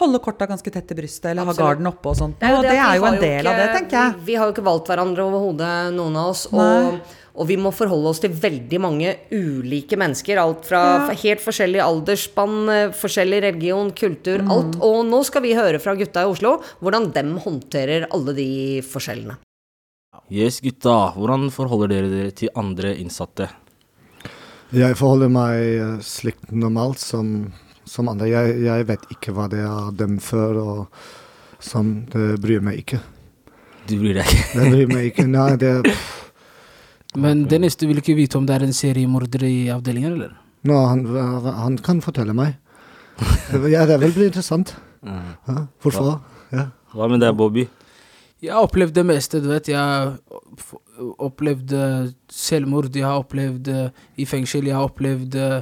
holde 0.00 0.20
korta 0.24 0.46
ganske 0.48 0.70
tett 0.72 0.86
til 0.88 0.96
brystet, 0.96 1.26
eller 1.34 1.44
ha 1.44 1.52
garden 1.52 1.86
oppe 1.90 2.08
og 2.08 2.16
sånt. 2.16 2.38
Det 2.40 2.52
og 2.56 2.62
det 2.64 2.70
det 2.72 2.78
er 2.80 2.96
jo 2.96 3.04
en 3.04 3.18
del 3.20 3.46
av 3.50 3.58
det, 3.60 3.66
tenker 3.74 3.98
jeg. 3.98 4.14
Vi, 4.22 4.24
vi 4.30 4.36
har 4.40 4.48
jo 4.48 4.54
ikke 4.54 4.64
valgt 4.64 4.88
hverandre 4.88 5.26
overhodet, 5.28 5.74
noen 5.92 6.16
av 6.16 6.30
oss. 6.32 6.46
Og, 6.56 6.96
og 7.36 7.48
vi 7.48 7.58
må 7.60 7.70
forholde 7.76 8.08
oss 8.14 8.20
til 8.24 8.32
veldig 8.32 8.80
mange 8.80 9.12
ulike 9.32 9.96
mennesker. 10.00 10.40
Alt 10.40 10.64
fra 10.68 10.82
Ja. 10.82 11.14
helt 11.20 11.44
forskjellig 11.44 11.80
aldersspann, 11.84 12.58
eh, 12.72 12.90
forskjellig 12.96 13.42
religion, 13.44 13.92
kultur, 13.92 14.40
Mm. 14.42 14.50
alt. 14.56 14.76
Og 14.80 15.04
nå 15.06 15.22
skal 15.28 15.42
vi 15.44 15.52
høre 15.54 15.78
fra 15.80 15.94
gutta 15.94 16.24
i 16.24 16.32
Oslo 16.32 16.62
hvordan 16.80 17.12
dem 17.12 17.36
håndterer 17.44 18.08
alle 18.10 18.32
de 18.36 18.80
forskjellene. 18.88 19.36
Yes, 20.32 20.60
gutta. 20.64 21.12
Hvordan 21.16 21.50
forholder 21.52 21.88
dere 21.92 22.08
dere 22.08 22.30
til 22.32 22.48
andre 22.56 22.96
innsatte? 22.96 23.48
Jeg 24.72 24.96
forholder 24.96 25.28
meg 25.28 25.58
eh, 25.60 25.96
slik 26.00 26.38
normalt 26.48 27.00
som, 27.02 27.50
som 27.84 28.08
andre. 28.08 28.30
Jeg, 28.30 28.54
jeg 28.64 28.86
vet 28.88 29.02
ikke 29.12 29.34
hva 29.36 29.44
det 29.52 29.60
er 29.66 29.90
dømt 29.98 30.24
for, 30.24 30.56
og 30.56 31.02
sånn. 31.60 32.06
det 32.12 32.38
bryr 32.40 32.64
meg 32.64 32.80
ikke. 32.80 33.02
Du 33.90 33.98
bryr 34.00 34.20
deg 34.20 34.30
ikke? 34.30 34.46
Det 34.56 34.70
bryr 34.72 34.94
meg 34.94 35.10
ikke. 35.10 35.26
Nei, 35.28 35.50
det 35.60 35.72
Men 37.20 37.44
Dennis, 37.50 37.76
du 37.76 37.84
vil 37.90 38.00
ikke 38.00 38.16
vite 38.16 38.40
om 38.40 38.48
det 38.48 38.56
er 38.56 38.64
en 38.64 38.72
seriemorder 38.76 39.44
i 39.44 39.68
avdelingen, 39.74 40.16
eller? 40.16 40.32
Nå, 40.64 40.78
han, 40.88 41.04
han 41.58 41.76
kan 41.84 42.00
fortelle 42.00 42.32
meg. 42.36 42.56
Ja, 43.68 43.84
det 43.84 44.00
vil 44.00 44.14
bli 44.16 44.30
interessant. 44.30 44.72
Mm. 45.04 45.34
Ja, 45.50 45.58
hvorfor? 45.84 46.14
Ja. 46.54 46.70
Hva 46.96 47.12
med 47.12 47.20
deg, 47.20 47.36
Bobby? 47.36 47.66
Jeg 48.42 48.50
har 48.56 48.64
opplevd 48.66 48.96
det 48.96 49.04
meste, 49.06 49.38
du 49.38 49.52
vet. 49.52 49.68
Jeg 49.70 49.78
har 49.78 50.16
opplevd 51.22 51.74
eh, 51.78 52.08
selvmord, 52.32 52.90
jeg 52.90 53.06
har 53.06 53.22
opplevd 53.22 53.70
eh, 53.70 54.02
i 54.18 54.26
fengsel, 54.26 54.66
jeg 54.66 54.74
har 54.74 54.88
opplevd 54.88 55.38
eh, 55.38 55.60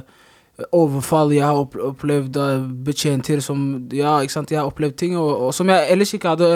overfall, 0.73 1.33
jeg 1.35 1.45
har 1.45 1.61
opplevd 1.61 2.39
betjenter 2.85 3.41
som 3.41 3.61
Ja, 3.93 4.17
ikke 4.21 4.33
sant. 4.33 4.51
Jeg 4.53 4.61
har 4.61 4.69
opplevd 4.69 4.97
ting 4.97 5.15
og, 5.17 5.29
og 5.47 5.53
som 5.57 5.69
jeg 5.69 5.93
ellers 5.93 6.13
ikke 6.17 6.35
hadde 6.35 6.49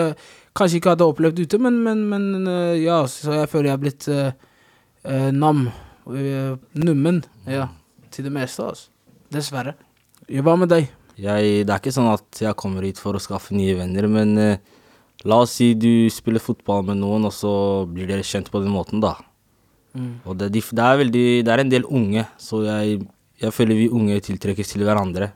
Kanskje 0.56 0.78
ikke 0.80 0.94
hadde 0.94 1.04
opplevd 1.04 1.40
ute, 1.42 1.58
men, 1.60 1.82
men, 1.84 2.04
men 2.08 2.46
ja, 2.80 3.02
så 3.12 3.42
jeg 3.42 3.48
føler 3.52 3.66
jeg 3.68 3.74
har 3.74 3.80
blitt 3.82 4.06
uh, 4.08 5.26
nam. 5.28 5.66
nummen, 6.72 7.18
ja, 7.44 7.66
til 8.10 8.24
det 8.24 8.32
meste, 8.32 8.64
altså. 8.64 8.88
Dessverre. 9.36 9.74
Hva 10.32 10.54
med 10.56 10.72
deg? 10.72 10.88
Jeg, 11.16 11.66
det 11.66 11.72
er 11.74 11.80
ikke 11.80 11.92
sånn 11.92 12.08
at 12.08 12.40
jeg 12.40 12.56
kommer 12.60 12.84
hit 12.84 12.98
for 13.00 13.16
å 13.16 13.20
skaffe 13.22 13.56
nye 13.56 13.76
venner, 13.78 14.08
men 14.08 14.32
eh, 14.40 14.75
la 15.24 15.40
oss 15.44 15.54
si 15.58 15.72
du 15.74 16.08
spiller 16.12 16.42
fotball 16.42 16.84
med 16.90 17.00
noen, 17.00 17.24
og 17.28 17.32
så 17.32 17.86
blir 17.88 18.06
dere 18.10 18.26
kjent 18.26 18.50
på 18.52 18.60
den 18.62 18.72
måten, 18.74 19.00
da. 19.00 19.14
Og 20.28 20.36
det, 20.36 20.50
de, 20.52 20.60
det, 20.60 20.84
er 20.84 20.98
veldig, 21.00 21.26
det 21.46 21.52
er 21.54 21.62
en 21.62 21.70
del 21.72 21.86
unge, 21.88 22.26
så 22.36 22.60
jeg, 22.66 22.98
jeg 23.40 23.52
føler 23.56 23.78
vi 23.78 23.88
unge 23.88 24.18
tiltrekkes 24.20 24.74
til 24.74 24.84
hverandre. 24.84 25.30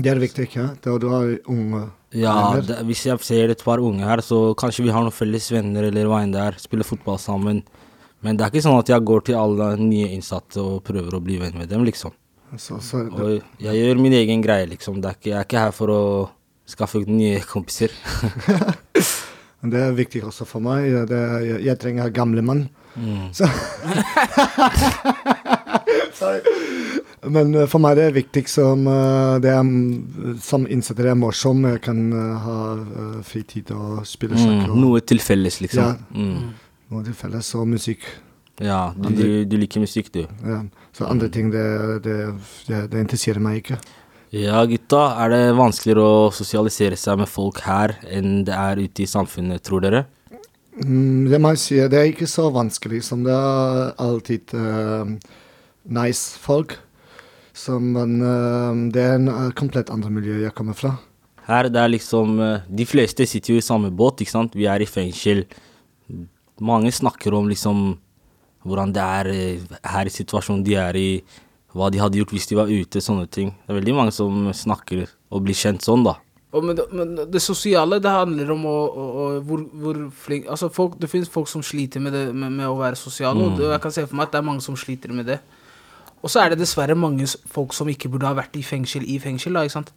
Det 0.00 0.10
er 0.10 0.18
viktig, 0.22 0.48
ja. 0.56 0.68
Da 0.82 0.96
du 0.98 1.06
har 1.12 1.28
unge 1.50 1.84
Ja, 2.16 2.34
venner. 2.56 2.64
det, 2.66 2.78
Hvis 2.88 3.04
jeg 3.06 3.22
ser 3.22 3.52
et 3.54 3.62
par 3.62 3.78
unge 3.78 4.02
her, 4.06 4.22
så 4.26 4.54
kanskje 4.58 4.82
vi 4.88 4.90
har 4.94 5.04
noen 5.06 5.14
felles 5.14 5.46
venner 5.54 5.86
eller 5.86 6.10
hva 6.10 6.22
enn 6.24 6.34
det 6.34 6.40
er. 6.42 6.58
Spiller 6.58 6.86
fotball 6.88 7.18
sammen. 7.22 7.62
Men 8.22 8.36
det 8.36 8.44
er 8.44 8.50
ikke 8.50 8.64
sånn 8.66 8.78
at 8.80 8.90
jeg 8.90 9.06
går 9.06 9.22
til 9.28 9.38
alle 9.38 9.68
nye 9.78 10.10
innsatte 10.16 10.58
og 10.60 10.82
prøver 10.84 11.14
å 11.16 11.22
bli 11.22 11.38
venn 11.40 11.54
med 11.58 11.70
dem, 11.70 11.84
liksom. 11.86 12.12
Så, 12.58 12.80
så 12.82 13.04
det, 13.06 13.14
Og 13.14 13.62
jeg 13.62 13.78
gjør 13.78 14.02
min 14.02 14.16
egen 14.18 14.42
greie, 14.42 14.66
liksom. 14.66 14.98
Det 15.00 15.12
er 15.12 15.18
ikke, 15.20 15.30
jeg 15.30 15.38
er 15.38 15.46
ikke 15.46 15.62
her 15.68 15.76
for 15.76 15.94
å 15.94 16.02
skaffe 16.70 17.02
nye 17.06 17.40
kompiser. 17.46 17.92
det 19.72 19.82
er 19.86 19.92
viktig 19.98 20.22
også 20.24 20.46
for 20.48 20.60
meg. 20.64 20.88
Er- 21.04 21.42
jeg, 21.44 21.58
jeg 21.68 21.78
trenger 21.82 22.10
gamle 22.14 22.42
mann. 22.46 22.68
Så 23.36 23.46
Sorry. 26.20 26.40
Men 27.28 27.52
eh, 27.54 27.66
for 27.68 27.78
meg 27.82 27.96
det 27.98 28.04
er 28.08 28.14
viktig 28.16 28.44
som 28.50 28.86
eh, 28.88 29.34
det 29.44 29.50
er, 29.52 29.62
mm, 29.66 30.38
som 30.42 30.64
innsatte 30.70 31.04
er 31.08 31.14
morsom. 31.18 31.64
Jeg 31.68 31.80
kan 31.84 31.98
eh, 32.16 32.36
ha 32.46 32.56
fritid 33.26 33.70
og 33.76 34.06
spille 34.08 34.36
sjakk. 34.40 34.66
Mm, 34.70 34.74
noe 34.80 35.00
til 35.04 35.20
felles, 35.22 35.60
liksom. 35.64 35.84
Ja. 35.84 35.92
Mm. 36.16 36.50
noe 36.94 37.02
til 37.06 37.14
felles, 37.18 37.48
og 37.58 37.64
musikk. 37.70 38.02
Ja, 38.60 38.90
du, 38.96 39.08
du, 39.16 39.26
du 39.48 39.56
liker 39.56 39.80
musikk, 39.80 40.10
du. 40.12 40.22
Ja. 40.44 40.58
Så 40.96 41.06
andre 41.08 41.28
ting, 41.32 41.46
det, 41.52 41.64
det, 42.04 42.16
det, 42.68 42.78
det 42.92 42.98
interesserer 43.06 43.40
meg 43.40 43.56
ikke. 43.62 43.76
Ja, 44.30 44.62
gutta. 44.62 45.00
Er 45.24 45.32
det 45.32 45.58
vanskeligere 45.58 46.02
å 46.06 46.30
sosialisere 46.30 46.94
seg 46.98 47.18
med 47.18 47.30
folk 47.30 47.58
her 47.66 47.96
enn 48.06 48.44
det 48.46 48.54
er 48.54 48.78
ute 48.78 49.02
i 49.02 49.10
samfunnet, 49.10 49.64
tror 49.66 49.82
dere? 49.82 50.04
Mm, 50.78 51.26
det 51.32 51.40
må 51.42 51.50
jeg 51.56 51.62
si, 51.64 51.78
det 51.90 51.98
er 51.98 52.12
ikke 52.12 52.28
så 52.30 52.46
vanskelig 52.54 53.02
som 53.08 53.24
det 53.26 53.34
er 53.34 53.90
alltid 53.98 54.54
uh, 54.54 55.10
nice 55.98 56.38
folk. 56.38 56.76
Som 57.58 57.90
men 57.96 58.20
uh, 58.22 58.70
det 58.94 59.02
er 59.02 59.18
en 59.18 59.32
uh, 59.32 59.48
komplett 59.58 59.90
andre 59.90 60.14
miljø 60.14 60.38
jeg 60.44 60.54
kommer 60.54 60.78
fra. 60.78 60.94
Her, 61.50 61.66
det 61.66 61.82
er 61.82 61.90
liksom 61.90 62.36
De 62.70 62.84
fleste 62.86 63.26
sitter 63.26 63.56
jo 63.56 63.58
i 63.58 63.66
samme 63.66 63.90
båt, 63.90 64.22
ikke 64.22 64.36
sant. 64.36 64.54
Vi 64.54 64.70
er 64.70 64.78
i 64.78 64.86
fengsel. 64.86 65.42
Mange 66.62 66.92
snakker 66.94 67.34
om 67.34 67.50
liksom 67.50 67.96
hvordan 68.62 68.92
det 68.94 69.02
er 69.02 69.30
her 69.90 70.06
i 70.06 70.12
situasjonen 70.14 70.62
de 70.62 70.76
er 70.78 70.98
i, 71.00 71.10
hva 71.76 71.90
de 71.92 72.00
hadde 72.02 72.18
gjort 72.18 72.34
hvis 72.34 72.48
de 72.50 72.58
var 72.58 72.70
ute, 72.70 73.02
sånne 73.02 73.28
ting. 73.30 73.52
Det 73.62 73.72
er 73.72 73.78
veldig 73.78 73.94
mange 73.94 74.14
som 74.14 74.50
snakker 74.56 75.06
og 75.06 75.44
blir 75.46 75.58
kjent 75.58 75.86
sånn, 75.86 76.02
da. 76.06 76.16
Og 76.50 76.64
men, 76.66 76.74
det, 76.74 76.88
men 76.90 77.14
det 77.30 77.42
sosiale, 77.44 78.00
det 78.02 78.10
handler 78.10 78.48
om 78.56 78.64
å, 78.66 78.74
å, 78.74 79.04
å 79.06 79.26
hvor, 79.46 79.60
hvor 79.70 80.00
flink 80.24 80.48
Altså, 80.50 80.66
folk, 80.74 80.96
det 80.98 81.06
finnes 81.12 81.30
folk 81.30 81.46
som 81.46 81.62
sliter 81.62 82.02
med, 82.02 82.16
det, 82.16 82.24
med, 82.34 82.50
med 82.56 82.66
å 82.66 82.74
være 82.80 82.98
sosiale, 82.98 83.44
og 83.44 83.60
det, 83.60 83.68
jeg 83.70 83.82
kan 83.84 83.94
se 83.94 84.06
for 84.08 84.18
meg 84.18 84.26
at 84.26 84.34
det 84.34 84.40
er 84.40 84.48
mange 84.48 84.64
som 84.64 84.78
sliter 84.78 85.14
med 85.14 85.30
det. 85.30 85.38
Og 86.20 86.28
så 86.28 86.42
er 86.42 86.52
det 86.52 86.60
dessverre 86.60 86.96
mange 86.98 87.28
folk 87.48 87.72
som 87.76 87.88
ikke 87.88 88.10
burde 88.10 88.28
ha 88.28 88.34
vært 88.36 88.58
i 88.58 88.64
fengsel 88.66 89.06
i 89.06 89.20
fengsel, 89.22 89.54
da, 89.56 89.62
ikke 89.64 89.78
sant. 89.78 89.94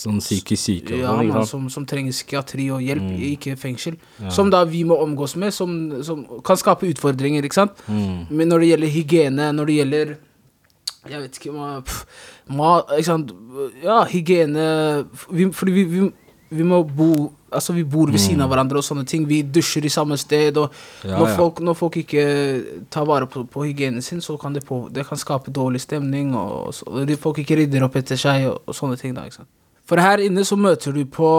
Sånn 0.00 0.20
psykisk 0.22 0.62
syke 0.62 0.96
Ja, 0.96 1.12
sånn, 1.12 1.28
man, 1.34 1.46
som, 1.50 1.68
som 1.72 1.84
trenger 1.88 2.14
psykiatri 2.14 2.70
og 2.72 2.80
hjelp, 2.80 3.04
ikke 3.34 3.56
fengsel. 3.60 3.98
Som 4.32 4.48
da 4.54 4.62
vi 4.64 4.80
må 4.88 4.96
omgås 5.02 5.36
med, 5.36 5.52
som, 5.52 5.74
som 6.06 6.24
kan 6.46 6.58
skape 6.58 6.88
utfordringer, 6.88 7.44
ikke 7.44 7.58
sant. 7.60 7.84
Men 7.90 8.48
når 8.48 8.64
det 8.64 8.72
gjelder 8.72 8.94
hygiene, 8.94 9.52
når 9.58 9.68
det 9.68 9.78
gjelder 9.80 10.14
Jeg 11.08 11.20
vet 11.22 11.38
ikke 11.38 11.52
ma, 11.54 11.80
pff, 11.80 12.02
ma, 12.52 12.80
ikke 12.92 13.08
sant? 13.08 13.30
Ja, 13.80 14.02
hygiene 14.04 14.64
vi, 15.32 15.46
Fordi 15.56 15.72
vi, 15.72 15.84
vi, 15.88 16.08
vi 16.50 16.66
må 16.66 16.82
bo 16.84 17.30
Altså, 17.50 17.72
vi 17.74 17.82
bor 17.82 18.06
ved 18.06 18.20
siden 18.22 18.44
av 18.44 18.50
hverandre 18.52 18.78
og 18.78 18.84
sånne 18.86 19.02
ting. 19.10 19.24
Vi 19.26 19.40
dusjer 19.42 19.82
i 19.82 19.90
samme 19.90 20.14
sted. 20.20 20.54
Og 20.60 20.70
Ja, 21.02 21.16
når. 21.18 21.32
Folk, 21.34 21.58
når 21.66 21.74
folk 21.74 21.96
ikke 21.98 22.22
tar 22.94 23.08
vare 23.08 23.26
på, 23.26 23.42
på 23.42 23.64
hygienen 23.66 24.04
sin, 24.06 24.20
så 24.22 24.36
kan 24.38 24.54
det, 24.54 24.62
på, 24.68 24.84
det 24.94 25.02
kan 25.08 25.18
skape 25.18 25.50
dårlig 25.50 25.80
stemning, 25.82 26.30
og, 26.38 26.70
og 26.86 27.10
folk 27.18 27.40
ikke 27.42 27.56
rydder 27.58 27.82
opp 27.88 27.96
etter 27.98 28.20
seg, 28.20 28.46
og, 28.52 28.62
og 28.70 28.76
sånne 28.78 29.00
ting. 29.00 29.16
da, 29.16 29.24
ikke 29.26 29.40
sant? 29.40 29.50
For 29.90 29.98
her 29.98 30.22
inne 30.22 30.44
så 30.46 30.54
møter 30.54 30.94
du 30.94 31.02
på 31.10 31.32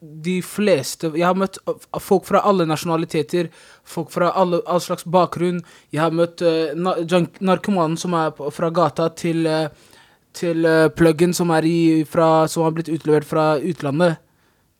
de 0.00 0.40
fleste 0.44 1.08
Jeg 1.16 1.24
har 1.24 1.36
møtt 1.38 1.56
folk 2.04 2.26
fra 2.28 2.42
alle 2.44 2.66
nasjonaliteter, 2.68 3.48
folk 3.84 4.10
fra 4.12 4.28
alle, 4.36 4.60
all 4.68 4.80
slags 4.84 5.06
bakgrunn. 5.08 5.62
Jeg 5.94 6.02
har 6.02 6.14
møtt 6.14 6.42
uh, 6.44 6.74
junk- 7.08 7.40
narkomanen 7.40 7.96
som 8.00 8.14
er 8.18 8.34
fra 8.52 8.70
gata, 8.70 9.08
til, 9.16 9.46
uh, 9.48 9.68
til 10.36 10.66
uh, 10.68 10.88
pluggen 10.92 11.32
som, 11.34 11.50
er 11.56 11.64
i, 11.66 12.04
fra, 12.08 12.46
som 12.48 12.66
har 12.66 12.76
blitt 12.76 12.92
utlevert 12.92 13.24
fra 13.28 13.54
utlandet. 13.56 14.20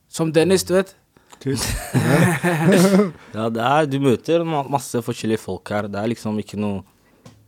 Som 0.09 0.33
Dennis, 0.37 0.65
du 0.69 0.77
vet. 0.77 0.95
Ja, 3.37 3.49
det 3.53 3.61
er, 3.63 3.87
du 3.91 3.99
møter 4.01 4.45
masse 4.47 5.01
forskjellige 5.05 5.43
folk 5.43 5.69
her. 5.73 5.89
Det 5.91 6.01
er 6.01 6.13
liksom 6.13 6.39
ikke 6.41 6.59
noe 6.61 6.85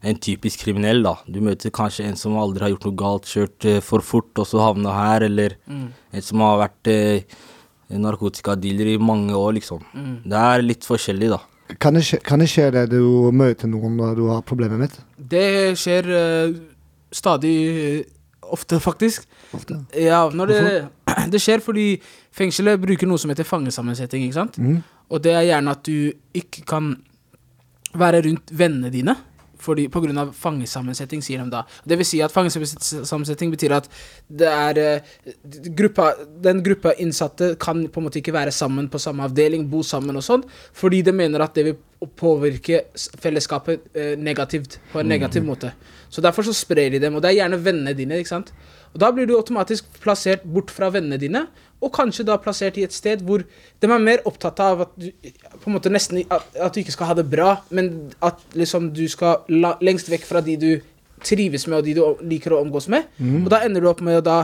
en 0.06 0.18
typisk 0.22 0.62
kriminell, 0.62 1.00
da. 1.02 1.16
Du 1.26 1.40
møter 1.42 1.72
kanskje 1.74 2.04
en 2.06 2.18
som 2.18 2.36
aldri 2.38 2.66
har 2.66 2.70
gjort 2.74 2.84
noe 2.86 2.98
galt, 3.00 3.30
kjørt 3.30 3.66
for 3.82 4.04
fort 4.06 4.38
og 4.38 4.46
så 4.46 4.60
havna 4.62 4.92
her, 4.94 5.24
eller 5.26 5.56
en 5.66 6.22
som 6.22 6.44
har 6.44 6.60
vært 6.60 6.90
eh, 6.92 7.38
narkotikadealer 7.88 8.92
i 8.94 8.98
mange 9.00 9.36
år, 9.36 9.54
liksom. 9.56 9.84
Det 10.28 10.42
er 10.42 10.64
litt 10.64 10.84
forskjellig, 10.86 11.30
da. 11.32 11.40
Kan 11.76 11.98
det, 11.98 12.04
skje, 12.08 12.20
kan 12.24 12.40
det 12.40 12.48
skje 12.48 12.70
det 12.72 12.86
du 12.94 13.28
møter 13.36 13.68
noen 13.68 13.98
da 14.00 14.14
du 14.16 14.24
har 14.30 14.44
problemer 14.48 14.80
med? 14.80 14.94
Det 15.16 15.76
skjer 15.76 16.06
uh, 16.08 16.54
stadig 17.12 17.56
uh, 17.76 17.98
ofte, 18.56 18.78
faktisk. 18.80 19.26
Ofte. 19.56 19.76
Ja, 19.96 20.22
når 20.32 20.52
det, 20.52 20.62
det 21.32 21.42
skjer 21.44 21.60
fordi 21.64 21.90
fengselet 22.32 22.80
bruker 22.80 23.08
noe 23.10 23.20
som 23.20 23.32
heter 23.32 23.48
fangesammensetning, 23.48 24.28
ikke 24.28 24.38
sant? 24.40 24.56
Mm. 24.56 24.80
Og 25.12 25.24
det 25.24 25.34
er 25.36 25.48
gjerne 25.50 25.76
at 25.76 25.84
du 25.88 26.08
ikke 26.36 26.64
kan 26.68 26.94
være 27.98 28.24
rundt 28.28 28.52
vennene 28.52 28.92
dine. 28.92 29.16
Fordi, 29.62 29.88
på 29.90 30.02
grunn 30.04 30.20
av 30.20 30.30
fangesammensetning, 30.38 31.22
sier 31.24 31.42
de 31.42 31.50
da. 31.52 31.64
Det 31.88 31.98
vil 31.98 32.06
si 32.06 32.20
at 32.22 32.34
fangesammensetning 32.34 33.52
betyr 33.54 33.74
at 33.78 33.88
det 34.28 34.48
er 34.52 34.80
eh, 34.82 35.34
gruppa, 35.78 36.12
Den 36.44 36.62
gruppa 36.62 36.94
innsatte 37.02 37.54
kan 37.60 37.86
på 37.90 38.00
en 38.00 38.08
måte 38.08 38.22
ikke 38.22 38.36
være 38.36 38.54
sammen 38.54 38.88
på 38.92 39.00
samme 39.02 39.26
avdeling, 39.26 39.66
bo 39.70 39.82
sammen 39.82 40.18
og 40.18 40.24
sånn, 40.24 40.46
fordi 40.76 41.02
de 41.06 41.14
mener 41.16 41.42
at 41.42 41.58
det 41.58 41.66
vil 41.66 41.78
påvirke 42.18 42.84
fellesskapet 43.18 43.88
eh, 43.98 44.14
negativt, 44.18 44.78
på 44.92 45.02
en 45.02 45.10
negativ 45.10 45.46
måte. 45.46 45.72
Så 46.08 46.22
derfor 46.24 46.46
så 46.46 46.54
sprer 46.54 46.92
de 46.94 47.02
dem, 47.02 47.16
og 47.16 47.24
det 47.24 47.32
er 47.32 47.40
gjerne 47.42 47.62
vennene 47.64 47.96
dine, 47.98 48.20
ikke 48.20 48.36
sant. 48.36 48.52
Og 48.94 49.00
da 49.02 49.10
blir 49.12 49.26
du 49.28 49.34
automatisk 49.36 49.88
plassert 50.02 50.46
bort 50.48 50.70
fra 50.72 50.92
vennene 50.94 51.18
dine, 51.20 51.46
og 51.80 51.92
kanskje 51.94 52.26
da 52.26 52.36
plassert 52.42 52.78
i 52.78 52.84
et 52.86 52.94
sted 52.94 53.20
hvor 53.26 53.44
de 53.44 53.86
er 53.86 54.02
mer 54.02 54.24
opptatt 54.26 54.58
av 54.60 54.80
at 54.86 54.94
du 54.98 55.10
på 55.12 55.68
en 55.70 55.76
måte 55.76 55.92
nesten 55.92 56.24
at, 56.26 56.46
at 56.58 56.74
du 56.74 56.80
ikke 56.82 56.94
skal 56.96 57.12
ha 57.12 57.18
det 57.18 57.28
bra, 57.30 57.52
men 57.70 58.10
at 58.24 58.40
liksom 58.58 58.90
du 58.96 59.04
skal 59.10 59.44
la, 59.48 59.76
lengst 59.84 60.10
vekk 60.10 60.26
fra 60.26 60.42
de 60.42 60.56
du 60.58 60.70
trives 61.22 61.66
med, 61.66 61.78
og 61.78 61.86
de 61.86 61.94
du 61.94 62.26
liker 62.30 62.54
å 62.54 62.62
omgås 62.62 62.88
med. 62.90 63.06
Og 63.44 63.50
da 63.50 63.62
ender 63.66 63.82
du 63.82 63.88
opp 63.90 64.02
med 64.06 64.18
å 64.20 64.24
da 64.24 64.38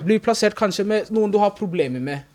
bli 0.00 0.18
plassert 0.22 0.56
kanskje 0.58 0.84
med 0.86 1.10
noen 1.14 1.30
du 1.30 1.38
har 1.42 1.54
problemer 1.54 2.02
med. 2.02 2.26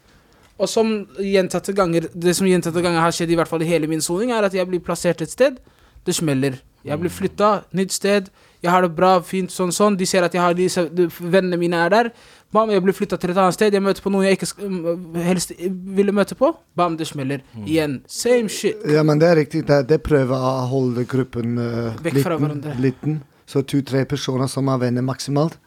Og 0.56 0.70
som 0.72 0.92
gjentatte 1.20 1.74
ganger 1.76 2.08
Det 2.14 2.32
som 2.36 2.48
gjentatte 2.48 2.80
ganger 2.80 3.02
har 3.04 3.12
skjedd, 3.12 3.32
i 3.32 3.36
hvert 3.36 3.50
fall 3.52 3.64
i 3.64 3.68
hele 3.68 3.88
min 3.92 4.02
soning, 4.02 4.32
er 4.32 4.48
at 4.48 4.54
jeg 4.56 4.68
blir 4.70 4.80
plassert 4.80 5.22
et 5.22 5.32
sted. 5.32 5.60
Det 6.06 6.16
smeller. 6.16 6.62
Jeg 6.86 7.00
blir 7.02 7.12
flytta, 7.12 7.64
nytt 7.74 7.92
sted. 7.92 8.30
Jeg 8.64 8.72
har 8.72 8.86
det 8.86 8.92
bra, 8.96 9.18
fint, 9.26 9.52
sånn, 9.52 9.74
sånn. 9.76 9.98
De 10.00 10.08
ser 10.10 10.26
at 10.26 10.34
jeg 10.34 10.42
har 10.42 10.56
disse 10.58 10.86
Vennene 11.20 11.60
mine 11.60 11.84
er 11.86 11.94
der. 11.94 12.10
Bam, 12.56 12.72
jeg 12.72 12.84
blir 12.86 12.96
flytta 12.96 13.18
til 13.20 13.34
et 13.34 13.40
annet 13.42 13.58
sted. 13.58 13.74
Jeg 13.76 13.84
møter 13.84 14.04
på 14.06 14.12
noen 14.14 14.28
jeg 14.30 14.38
ikke 14.38 14.48
mm, 14.70 15.16
helst 15.26 15.52
ville 15.98 16.14
møte 16.16 16.38
på. 16.40 16.54
Bam, 16.78 16.96
det 17.00 17.08
smeller. 17.10 17.44
Igjen. 17.66 18.00
Same 18.08 18.52
shit. 18.52 18.84
Ja, 18.90 19.04
men 19.04 19.20
det 19.20 19.32
er 19.32 19.40
riktig. 19.42 19.66
Det, 19.68 19.82
det 19.90 20.00
prøver 20.06 20.36
å 20.36 20.54
holde 20.72 21.04
gruppen 21.10 21.58
uh, 21.60 21.96
Vekk 22.00 22.22
fra 22.22 22.38
liten, 22.38 22.46
hverandre. 22.46 22.76
liten. 22.86 23.18
Så 23.46 23.62
to-tre 23.68 24.06
personer 24.10 24.50
som 24.50 24.70
er 24.74 24.80
venner 24.88 25.06
maksimalt. 25.06 25.60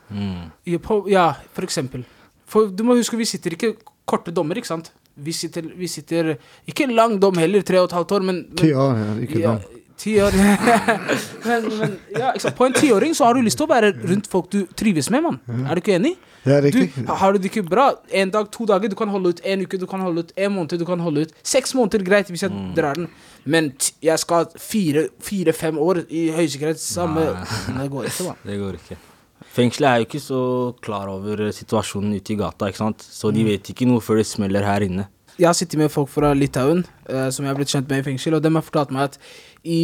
Ja, 0.67 0.81
på, 0.83 1.03
ja, 1.13 1.29
for 1.55 1.69
eksempel. 1.69 2.07
For 2.49 2.73
du 2.73 2.83
må 2.89 2.97
huske, 2.99 3.19
vi 3.21 3.29
sitter 3.29 3.55
ikke 3.55 3.75
korte 4.09 4.33
dommer, 4.35 4.59
ikke 4.59 4.73
sant? 4.73 4.91
Vi 5.19 5.35
sitter, 5.35 5.67
vi 5.75 5.89
sitter 5.91 6.37
Ikke 6.71 6.87
lang 6.87 7.17
dom 7.21 7.39
heller, 7.43 7.65
tre 7.67 7.81
og 7.83 7.89
et 7.89 7.97
halvt 7.97 8.13
år, 8.15 8.27
men, 8.29 8.37
men 8.49 8.61
Ti 8.61 8.71
år, 8.71 9.01
ja, 9.03 9.15
ikke 9.27 9.43
ja? 9.43 9.57
Ti 9.59 9.67
år. 9.67 9.78
men, 11.49 11.69
men 11.79 11.95
ja. 12.15 12.33
På 12.57 12.67
en 12.69 12.73
tiåring 12.77 13.15
så 13.15 13.25
har 13.29 13.35
du 13.39 13.43
lyst 13.45 13.59
til 13.61 13.67
å 13.67 13.71
være 13.71 13.93
rundt 14.09 14.29
folk 14.31 14.51
du 14.53 14.61
trives 14.79 15.11
med, 15.11 15.25
mann. 15.27 15.39
Er 15.67 15.75
du 15.79 15.83
ikke 15.83 15.97
enig? 15.99 16.15
Ja, 16.47 16.61
Du, 16.63 16.79
har 17.21 17.35
du 17.35 17.39
det 17.43 17.51
ikke 17.51 17.65
bra 17.67 17.89
en 18.15 18.31
dag, 18.33 18.47
to 18.55 18.65
dager, 18.71 18.89
du 18.89 18.95
kan 18.97 19.11
holde 19.13 19.35
ut 19.35 19.41
en 19.45 19.65
uke, 19.67 19.77
du 19.81 19.85
kan 19.91 20.01
holde 20.01 20.23
ut 20.25 20.31
en 20.39 20.55
måned, 20.55 20.79
du 20.81 20.87
kan 20.89 21.03
holde 21.03 21.27
ut 21.27 21.35
seks 21.45 21.75
måneder, 21.77 22.05
greit, 22.07 22.31
hvis 22.33 22.47
jeg 22.47 22.55
drar 22.79 22.97
den. 22.97 23.11
Men 23.45 23.73
t 23.77 23.91
jeg 24.07 24.23
skal 24.23 24.45
ha 24.47 24.63
fire- 24.63 25.09
fire-fem 25.25 25.77
år 25.83 26.05
i 26.09 26.29
høysikkerhet, 26.37 26.81
samme 26.81 27.27
Det 27.35 27.91
går 27.93 28.09
ikke, 28.09 28.31
mann. 28.31 28.41
Det 28.47 28.59
går 28.63 28.81
ikke. 28.81 28.99
Fengselet 29.59 29.89
er 29.91 30.01
jo 30.01 30.07
ikke 30.09 30.23
så 30.23 30.41
klar 30.85 31.11
over 31.11 31.49
situasjonen 31.55 32.15
ute 32.17 32.33
i 32.35 32.39
gata, 32.39 32.71
ikke 32.71 32.85
sant. 32.85 33.03
Så 33.03 33.33
de 33.35 33.45
vet 33.47 33.71
ikke 33.75 33.89
noe 33.91 34.01
før 34.05 34.21
det 34.23 34.29
smeller 34.31 34.65
her 34.67 34.87
inne. 34.87 35.09
Jeg 35.39 35.47
har 35.47 35.55
sittet 35.55 35.79
med 35.79 35.91
folk 35.95 36.09
fra 36.11 36.33
Litauen 36.35 36.81
uh, 37.07 37.29
som 37.31 37.45
jeg 37.47 37.53
har 37.53 37.59
blitt 37.59 37.71
kjent 37.71 37.87
med 37.91 38.01
i 38.03 38.07
fengsel, 38.09 38.35
og 38.35 38.43
de 38.43 38.51
har 38.51 38.65
fortalt 38.67 38.91
meg 38.95 39.05
at 39.13 39.19
i, 39.69 39.83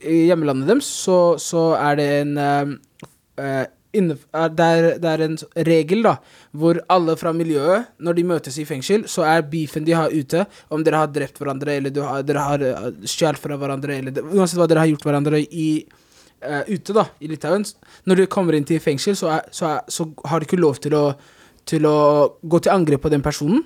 i 0.00 0.18
hjemlandet 0.30 0.70
deres 0.70 0.88
så, 1.04 1.36
så 1.40 1.68
er 1.78 1.98
det 2.00 2.06
en 2.22 2.36
eh, 2.40 2.76
eh, 3.42 3.64
inne, 3.96 4.16
er, 4.34 4.52
det, 4.52 4.66
er, 4.66 4.88
det 5.02 5.12
er 5.12 5.24
en 5.26 5.36
regel 5.68 6.02
da 6.06 6.16
hvor 6.56 6.78
alle 6.92 7.16
fra 7.20 7.32
miljøet, 7.36 7.90
når 8.02 8.16
de 8.16 8.24
møtes 8.28 8.58
i 8.60 8.66
fengsel, 8.68 9.06
så 9.10 9.26
er 9.28 9.44
beefen 9.50 9.86
de 9.86 9.94
har 9.96 10.12
ute, 10.12 10.46
om 10.72 10.84
dere 10.84 11.02
har 11.02 11.12
drept 11.12 11.40
hverandre 11.40 11.76
eller 11.78 12.00
har, 12.04 12.24
dere 12.26 12.44
har 12.46 12.64
uh, 12.64 12.88
stjålet 13.04 13.40
fra 13.42 13.58
hverandre, 13.60 14.00
eller 14.00 14.20
uansett 14.32 14.60
hva 14.60 14.68
dere 14.70 14.84
har 14.84 14.92
gjort 14.92 15.06
hverandre 15.08 15.42
i 15.44 15.68
uh, 15.84 16.62
ute 16.68 16.96
da, 16.96 17.06
i 17.20 17.30
Litauen 17.30 17.66
Når 18.08 18.22
du 18.22 18.26
kommer 18.32 18.56
inn 18.56 18.66
til 18.68 18.80
fengsel, 18.82 19.16
så, 19.18 19.34
er, 19.38 19.52
så, 19.52 19.76
er, 19.76 19.84
så 19.92 20.08
har 20.28 20.40
du 20.40 20.48
ikke 20.48 20.60
lov 20.60 20.80
til 20.82 20.96
å, 20.96 21.06
til 21.68 21.88
å 21.88 21.98
gå 22.42 22.62
til 22.62 22.74
angrep 22.74 23.04
på 23.04 23.12
den 23.12 23.24
personen, 23.24 23.64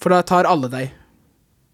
for 0.00 0.14
da 0.14 0.22
tar 0.26 0.48
alle 0.48 0.72
deg. 0.72 1.01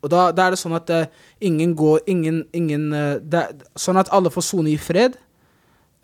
Og 0.02 0.12
da, 0.12 0.28
da 0.30 0.46
er 0.46 0.54
det 0.54 0.60
sånn 0.60 0.76
at 0.78 0.90
uh, 0.94 1.08
ingen 1.42 1.72
går 1.78 2.04
Ingen, 2.06 2.44
ingen 2.54 2.84
det, 3.26 3.40
Sånn 3.74 3.98
at 3.98 4.12
alle 4.14 4.30
får 4.30 4.44
sone 4.46 4.70
i 4.70 4.78
fred. 4.78 5.16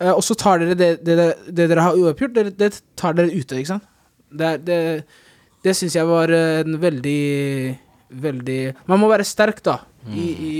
Uh, 0.01 0.11
og 0.17 0.23
så 0.27 0.35
tar 0.35 0.59
dere 0.59 0.75
det, 0.75 0.89
det, 1.07 1.15
det, 1.15 1.29
det 1.55 1.69
dere 1.71 1.85
har 1.85 1.95
uoppgjort, 1.95 2.35
det, 2.35 2.57
det 2.59 2.71
tar 2.99 3.15
dere 3.15 3.31
ute, 3.31 3.61
ikke 3.61 3.75
sant. 3.77 3.87
Det, 4.35 4.51
det, 4.67 4.79
det 5.63 5.75
syns 5.77 5.95
jeg 5.95 6.07
var 6.09 6.33
en 6.35 6.77
veldig 6.81 7.19
Veldig 8.15 8.59
Man 8.87 8.99
må 9.01 9.07
være 9.09 9.25
sterk, 9.27 9.63
da, 9.65 9.79
i, 10.13 10.25
i, 10.29 10.57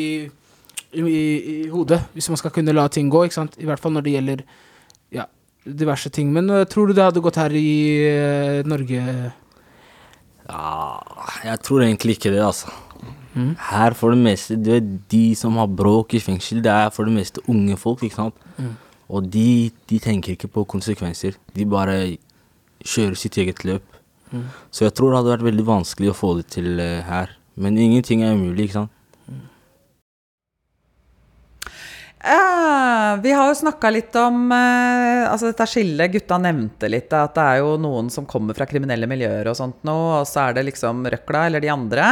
i, 0.98 1.04
i 1.06 1.68
hodet, 1.70 2.00
hvis 2.16 2.28
man 2.32 2.40
skal 2.42 2.54
kunne 2.56 2.74
la 2.74 2.88
ting 2.92 3.12
gå, 3.14 3.26
ikke 3.28 3.38
sant. 3.38 3.58
I 3.62 3.68
hvert 3.70 3.82
fall 3.82 3.94
når 3.96 4.06
det 4.08 4.16
gjelder 4.16 4.42
ja, 5.14 5.28
diverse 5.66 6.10
ting. 6.10 6.32
Men 6.34 6.50
uh, 6.50 6.64
tror 6.70 6.90
du 6.90 6.96
det 6.98 7.06
hadde 7.06 7.24
gått 7.24 7.40
her 7.40 7.54
i 7.56 7.70
uh, 8.10 8.66
Norge? 8.68 9.04
Ja, 10.46 10.74
jeg 11.46 11.62
tror 11.66 11.86
egentlig 11.86 12.18
ikke 12.18 12.34
det, 12.34 12.42
altså. 12.46 12.74
Her 13.36 13.96
for 13.98 14.16
det 14.16 14.22
meste, 14.24 14.56
du 14.56 14.72
vet, 14.72 14.92
de 15.12 15.26
som 15.36 15.58
har 15.60 15.68
bråk 15.68 16.16
i 16.16 16.24
fengsel, 16.24 16.62
det 16.64 16.72
er 16.72 16.94
for 16.96 17.08
det 17.08 17.16
meste 17.18 17.44
unge 17.52 17.76
folk, 17.78 18.04
ikke 18.04 18.16
sant. 18.22 18.38
Og 19.12 19.28
de, 19.30 19.72
de 19.90 20.00
tenker 20.02 20.34
ikke 20.34 20.50
på 20.50 20.64
konsekvenser. 20.76 21.36
De 21.54 21.68
bare 21.70 22.18
kjører 22.86 23.20
sitt 23.20 23.38
eget 23.38 23.66
løp. 23.68 23.84
Så 24.74 24.88
jeg 24.88 24.96
tror 24.98 25.12
det 25.12 25.22
hadde 25.22 25.34
vært 25.36 25.48
veldig 25.48 25.66
vanskelig 25.68 26.12
å 26.12 26.18
få 26.18 26.36
det 26.40 26.50
til 26.56 26.80
eh, 26.82 27.04
her. 27.06 27.36
Men 27.56 27.78
ingenting 27.80 28.24
er 28.26 28.36
umulig, 28.36 28.68
ikke 28.68 28.82
sant. 28.82 28.92
Eh, 32.26 33.12
vi 33.22 33.32
har 33.38 33.52
jo 33.52 33.58
snakka 33.60 33.92
litt 33.94 34.16
om 34.18 34.50
eh, 34.52 35.28
altså 35.30 35.52
dette 35.52 35.68
skillet. 35.70 36.12
Gutta 36.16 36.40
nevnte 36.42 36.90
litt 36.90 37.14
at 37.14 37.36
det 37.38 37.46
er 37.46 37.62
jo 37.62 37.76
noen 37.82 38.10
som 38.14 38.26
kommer 38.30 38.58
fra 38.58 38.68
kriminelle 38.70 39.08
miljøer 39.10 39.52
og 39.52 39.60
sånt 39.60 39.86
nå, 39.88 39.96
og 40.18 40.26
så 40.28 40.48
er 40.48 40.58
det 40.58 40.66
liksom 40.72 41.06
røkla 41.14 41.46
eller 41.52 41.64
de 41.64 41.72
andre. 41.72 42.10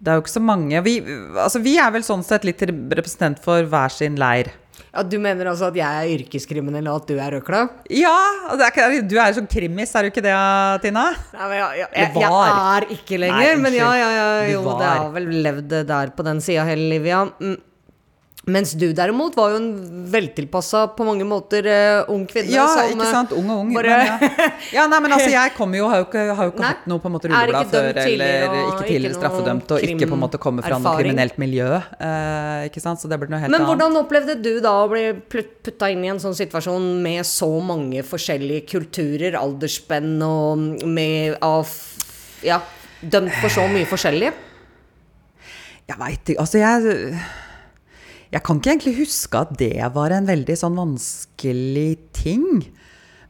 Det 0.00 0.08
er 0.08 0.16
jo 0.16 0.24
ikke 0.24 0.32
så 0.32 0.40
mange. 0.40 0.80
Vi, 0.86 0.96
altså, 1.36 1.60
vi 1.60 1.76
er 1.80 1.92
vel 1.92 2.04
sånn 2.06 2.24
sett 2.24 2.46
litt 2.48 2.62
representant 2.64 3.40
for 3.44 3.68
hver 3.68 3.92
sin 3.92 4.16
leir. 4.20 4.48
Ja, 4.90 5.02
Du 5.06 5.18
mener 5.22 5.50
altså 5.52 5.68
at 5.68 5.76
jeg 5.78 5.86
er 5.86 6.12
yrkeskriminell, 6.16 6.88
og 6.90 7.02
at 7.02 7.10
du 7.10 7.18
er 7.20 7.36
røkla? 7.36 7.60
Ja! 7.94 8.14
er 8.56 8.96
du 9.06 9.14
er 9.18 9.30
jo 9.30 9.38
sånn 9.38 9.50
krimis, 9.50 9.92
er 9.94 10.06
du 10.06 10.10
ikke 10.10 10.24
det, 10.24 10.34
Tina? 10.82 11.10
Nei, 11.36 11.46
men 11.52 11.56
jeg, 11.60 11.82
jeg, 11.82 11.90
jeg, 11.94 12.22
jeg 12.24 12.54
er 12.74 12.86
ikke 12.96 13.20
lenger, 13.22 13.44
Nei, 13.44 13.62
men 13.62 13.76
ja, 13.76 13.90
ja, 14.00 14.08
ja, 14.16 14.28
jo, 14.50 14.64
det 14.80 14.88
har 14.90 15.10
vel 15.14 15.28
levd 15.46 15.76
der 15.92 16.14
på 16.16 16.26
den 16.26 16.42
sida 16.44 16.64
hele 16.66 16.88
livet, 16.96 17.12
ja. 17.12 17.58
Mens 18.50 18.72
du 18.78 18.86
derimot 18.96 19.36
var 19.38 19.52
jo 19.52 19.58
en 19.60 19.68
veltilpassa, 20.10 20.86
på 20.96 21.06
mange 21.06 21.26
måter, 21.28 21.66
uh, 21.70 22.10
ung 22.12 22.24
kvinne 22.28 22.50
Ja, 22.52 22.66
som 22.72 22.90
ikke 22.90 23.06
eh, 23.06 23.12
sant? 23.14 23.34
Ung 23.36 23.50
og 23.52 23.62
ung. 23.64 23.72
bare- 23.76 23.98
Men 24.00 24.06
ja. 24.08 24.48
ja, 24.78 24.86
nei, 24.90 25.00
men 25.04 25.14
altså, 25.16 25.30
jeg 25.32 25.54
kommer 25.56 25.80
jo, 25.80 25.88
har 25.92 26.02
jo 26.02 26.06
ikke, 26.08 26.24
har 26.38 26.48
jo 26.48 26.54
ikke 26.54 26.66
hatt 26.66 26.88
noe 26.90 27.02
på 27.02 27.10
en 27.10 27.14
måte 27.16 27.30
rulleblad 27.30 27.70
før, 27.74 28.00
eller 28.04 28.46
og 28.48 28.58
ikke 28.60 28.88
tidligere 28.88 29.18
straffedømt, 29.18 29.74
og 29.76 29.86
ikke 29.86 30.10
på 30.10 30.18
en 30.18 30.24
måte 30.24 30.40
kommer 30.42 30.66
fra 30.66 30.80
noe 30.82 30.96
kriminelt 30.98 31.38
miljø. 31.42 31.68
Uh, 32.00 32.66
ikke 32.70 32.82
sant? 32.82 33.02
Så 33.02 33.10
det 33.10 33.20
blir 33.22 33.32
noe 33.32 33.42
helt 33.42 33.50
annet. 33.50 33.56
Men 33.56 33.66
annet. 33.66 33.72
hvordan 33.74 34.00
opplevde 34.02 34.38
du 34.42 34.52
da 34.64 34.74
å 34.82 34.90
bli 34.90 35.04
putta 35.30 35.92
inn 35.92 36.04
i 36.06 36.12
en 36.12 36.22
sånn 36.22 36.36
situasjon 36.38 36.90
med 37.04 37.28
så 37.28 37.50
mange 37.64 38.04
forskjellige 38.06 38.66
kulturer, 38.74 39.38
aldersspenn 39.40 40.16
og 40.26 40.86
med 40.88 41.38
av 41.44 41.68
Ja, 42.44 42.62
dømt 43.04 43.34
for 43.42 43.52
så 43.52 43.66
mye 43.68 43.88
forskjellig? 43.88 44.32
Jeg 45.90 45.98
veit 45.98 46.32
ikke. 46.32 46.40
Altså, 46.40 46.60
jeg 46.62 47.20
Jeg 48.30 48.44
kan 48.46 48.60
ikke 48.60 48.74
egentlig 48.76 48.98
huske 49.00 49.40
at 49.40 49.56
det 49.58 49.74
var 49.94 50.14
en 50.14 50.28
veldig 50.28 50.54
sånn 50.58 50.78
vanskelig 50.78 51.90
ting. 52.14 52.46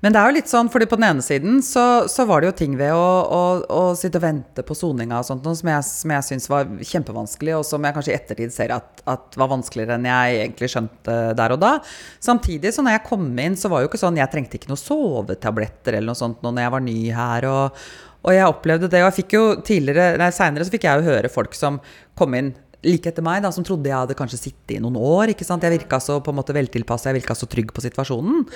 Men 0.01 0.15
det 0.15 0.21
er 0.21 0.31
jo 0.31 0.37
litt 0.39 0.49
sånn, 0.49 0.69
fordi 0.73 0.87
på 0.89 0.97
den 0.97 1.07
ene 1.11 1.25
siden 1.25 1.59
så, 1.65 2.07
så 2.09 2.25
var 2.29 2.41
det 2.41 2.49
jo 2.49 2.57
ting 2.57 2.77
ved 2.81 2.93
å, 2.97 3.09
å, 3.37 3.41
å 3.69 3.81
sitte 3.97 4.17
og 4.17 4.25
vente 4.25 4.65
på 4.65 4.77
soninga 4.77 5.19
og 5.21 5.27
sånt 5.29 5.45
som 5.45 5.71
jeg, 5.73 5.87
som 5.89 6.15
jeg 6.15 6.27
syns 6.29 6.49
var 6.49 6.71
kjempevanskelig, 6.89 7.59
og 7.59 7.67
som 7.69 7.85
jeg 7.85 7.97
kanskje 7.97 8.15
i 8.15 8.17
ettertid 8.17 8.55
ser 8.55 8.73
at, 8.77 9.03
at 9.05 9.37
var 9.41 9.53
vanskeligere 9.53 9.99
enn 9.99 10.09
jeg 10.09 10.39
egentlig 10.47 10.71
skjønte 10.73 11.19
der 11.37 11.57
og 11.57 11.61
da. 11.61 11.75
Samtidig, 12.17 12.73
så 12.73 12.85
når 12.85 12.97
jeg 12.97 13.07
kom 13.11 13.29
inn, 13.45 13.59
så 13.61 13.73
var 13.73 13.85
jo 13.85 13.91
ikke 13.91 14.01
sånn 14.01 14.21
Jeg 14.21 14.33
trengte 14.33 14.57
ikke 14.57 14.73
noen 14.73 14.81
sovetabletter 14.81 15.99
eller 15.99 16.15
noe 16.15 16.23
sånt 16.23 16.41
nå 16.45 16.53
når 16.53 16.67
jeg 16.67 16.77
var 16.77 16.89
ny 16.89 17.01
her. 17.17 17.51
og 17.51 17.83
og 18.21 18.35
jeg 18.37 18.53
opplevde 18.53 18.89
det, 18.93 18.99
og 19.01 19.07
jeg 19.09 19.17
fikk 19.23 19.33
jo 19.33 19.45
tidligere, 19.65 20.19
nei 20.21 20.27
seinere 20.37 20.67
så 20.69 20.73
fikk 20.75 20.83
jeg 20.85 21.01
jo 21.01 21.07
høre 21.09 21.31
folk 21.33 21.55
som 21.57 21.79
kom 22.21 22.35
inn 22.37 22.51
like 22.87 23.11
etter 23.11 23.25
meg, 23.25 23.43
da, 23.45 23.51
som 23.53 23.65
trodde 23.67 23.91
jeg 23.91 23.97
hadde 23.97 24.17
kanskje 24.19 24.41
sittet 24.41 24.77
i 24.77 24.81
noen 24.83 24.97
år. 24.97 25.35
ikke 25.35 25.47
sant? 25.47 25.65
Jeg 25.65 25.79
virka 25.79 26.01
så 26.03 26.19
på 26.25 26.33
en 26.33 26.39
måte 26.39 26.57
veltilpassa, 26.57 27.11
jeg 27.11 27.21
virka 27.21 27.37
så 27.37 27.49
trygg 27.51 27.75
på 27.77 27.85
situasjonen. 27.85 28.47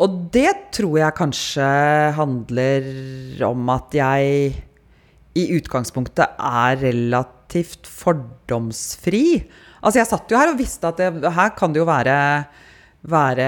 Og 0.00 0.16
det 0.32 0.52
tror 0.76 0.96
jeg 1.02 1.18
kanskje 1.18 1.68
handler 2.16 2.88
om 3.50 3.72
at 3.74 3.96
jeg 3.96 4.54
i 5.38 5.44
utgangspunktet 5.56 6.40
er 6.40 6.80
relativt 6.80 7.88
fordomsfri. 7.90 9.24
Altså, 9.80 10.00
jeg 10.00 10.08
satt 10.08 10.32
jo 10.32 10.40
her 10.40 10.52
og 10.52 10.58
visste 10.60 10.88
at 10.88 11.00
det, 11.00 11.30
her 11.36 11.54
kan 11.56 11.72
det 11.72 11.82
jo 11.82 11.88
være 11.88 12.16
være 13.08 13.46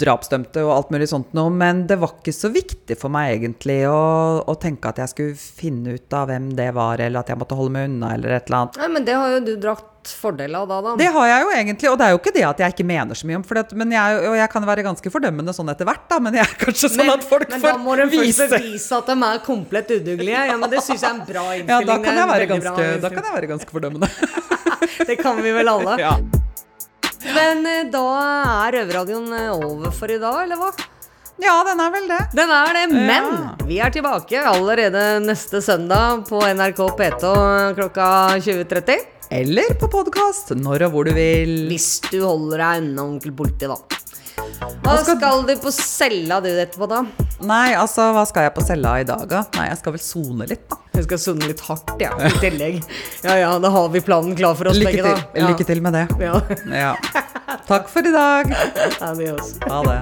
drapsdømte 0.00 0.62
og 0.64 0.72
alt 0.72 0.92
mulig 0.94 1.08
sånt 1.10 1.34
noe, 1.36 1.52
men 1.52 1.84
det 1.88 1.98
var 2.00 2.14
ikke 2.16 2.32
så 2.32 2.48
viktig 2.52 2.96
for 2.96 3.12
meg 3.12 3.34
egentlig 3.36 3.82
å, 3.90 4.40
å 4.40 4.54
tenke 4.60 4.88
at 4.88 5.02
jeg 5.02 5.12
skulle 5.12 5.34
finne 5.36 5.98
ut 5.98 6.16
av 6.16 6.30
hvem 6.30 6.52
det 6.56 6.70
var, 6.76 7.02
eller 7.04 7.20
at 7.20 7.32
jeg 7.32 7.40
måtte 7.40 7.58
holde 7.58 7.74
meg 7.76 7.90
unna, 7.90 8.14
eller 8.16 8.38
et 8.38 8.48
eller 8.48 8.62
annet. 8.62 8.78
Nei, 8.80 8.88
men 8.96 9.08
det 9.08 9.18
har 9.20 9.34
jo 9.36 9.42
du 9.44 9.52
dratt 9.60 9.90
fordel 10.04 10.56
av 10.56 10.66
da, 10.68 10.78
da. 10.84 10.94
Det 11.00 11.06
har 11.12 11.28
jeg 11.28 11.44
jo 11.44 11.52
egentlig, 11.58 11.90
og 11.90 11.98
det 12.00 12.06
er 12.06 12.14
jo 12.14 12.20
ikke 12.20 12.32
det 12.36 12.44
at 12.48 12.58
jeg 12.60 12.74
ikke 12.74 12.86
mener 12.88 13.16
så 13.16 13.28
mye 13.28 13.38
om, 13.40 13.44
for 13.48 13.60
det, 13.60 13.78
men 13.80 13.92
jeg, 13.94 14.18
og 14.30 14.36
jeg 14.40 14.50
kan 14.52 14.68
være 14.68 14.86
ganske 14.88 15.12
fordømmende 15.12 15.56
sånn 15.56 15.72
etter 15.72 15.88
hvert, 15.88 16.06
da, 16.12 16.20
men 16.24 16.38
jeg 16.40 16.44
er 16.44 16.56
kanskje 16.60 16.92
sånn 16.96 17.12
at 17.14 17.24
folk 17.28 17.48
får 17.48 17.56
vise 17.56 17.64
men 17.64 17.76
da 17.78 17.84
må 17.84 17.96
de 18.00 18.08
først 18.08 18.24
vise 18.24 18.48
bevise 18.52 19.00
at 19.00 19.12
de 19.12 19.18
er 19.28 19.42
komplett 19.44 19.92
udugelige. 19.92 20.46
Ja, 20.52 20.56
men 20.60 20.72
det 20.72 20.84
syns 20.84 21.04
jeg 21.04 21.10
er 21.10 21.18
en 21.18 21.26
bra 21.28 21.44
innstilling. 21.56 21.72
Ja, 21.72 21.82
da 21.92 22.00
kan 22.04 22.22
jeg 22.22 22.32
være 22.32 22.48
ganske, 22.54 22.88
da 23.04 23.12
kan 23.12 23.28
jeg 23.28 23.36
være 23.40 23.52
ganske 23.54 23.76
fordømmende. 23.76 24.12
Det 25.08 25.16
kan 25.16 25.40
vi 25.42 25.52
vel 25.52 25.68
alle. 25.68 25.96
Ja. 26.04 26.16
Men 27.32 27.64
eh, 27.66 27.84
da 27.92 28.02
er 28.66 28.76
Røverradioen 28.78 29.30
eh, 29.38 29.50
over 29.54 29.90
for 29.94 30.12
i 30.12 30.18
dag, 30.20 30.42
eller 30.44 30.60
hva? 30.60 30.72
ja, 31.42 31.54
den 31.66 31.80
er 31.82 31.90
vel 31.90 32.04
det. 32.08 32.20
Den 32.36 32.50
er 32.54 32.76
det, 32.76 32.84
men 32.92 33.24
Ja. 33.24 33.54
vi 33.66 33.78
er 33.82 33.90
tilbake 33.90 34.38
allerede 34.46 35.00
neste 35.24 35.58
søndag 35.64 36.22
på 36.28 36.38
NRK 36.54 36.78
P2 37.00 37.32
klokka 37.78 38.06
20.30. 38.38 39.02
Eller 39.34 39.74
på 39.80 39.88
podkast, 39.90 40.52
når 40.60 40.86
og 40.86 40.92
hvor 40.94 41.08
du 41.08 41.12
vil. 41.16 41.54
Hvis 41.72 41.88
du 42.10 42.20
holder 42.22 42.60
deg 42.62 42.82
unna 42.84 43.02
onkel 43.08 43.32
politi, 43.34 43.66
da. 43.66 43.76
Hva 44.84 44.94
skal- 45.02 45.16
skal 45.18 45.42
du 45.48 45.54
på 45.62 45.72
cella 45.74 46.40
du 46.44 46.48
etterpå, 46.52 46.86
da? 46.88 47.02
Nei, 47.42 47.74
altså, 47.74 48.12
hva 48.14 48.22
skal 48.28 48.46
jeg 48.46 48.54
på 48.54 48.62
cella 48.64 48.92
i 49.02 49.06
dag, 49.08 49.24
da? 49.28 49.40
Nei, 49.58 49.66
jeg 49.72 49.78
skal 49.80 49.94
vel 49.96 50.02
sone 50.04 50.46
litt, 50.48 50.62
da. 50.70 50.78
Jeg 50.94 51.06
skal 51.08 51.18
sone 51.18 51.48
litt 51.50 51.60
hardt, 51.66 51.90
ja, 52.00 52.12
i 52.22 52.30
tillegg. 52.38 52.76
Ja 53.26 53.34
ja, 53.40 53.52
da 53.58 53.70
har 53.74 53.88
vi 53.90 54.02
planen 54.06 54.36
klar 54.38 54.54
for 54.58 54.70
oss 54.70 54.78
Lykke 54.78 54.92
begge, 54.92 55.02
til. 55.02 55.16
da. 55.18 55.40
Ja. 55.42 55.48
Lykke 55.50 55.66
til 55.66 55.82
med 55.84 55.96
det. 55.98 56.04
Ja. 56.22 56.34
Ja. 56.70 56.92
Takk 57.66 57.88
for 57.90 58.06
i 58.06 58.12
dag. 58.14 58.54
Adios. 59.02 59.56
Ha 59.66 59.80
det. 59.88 59.98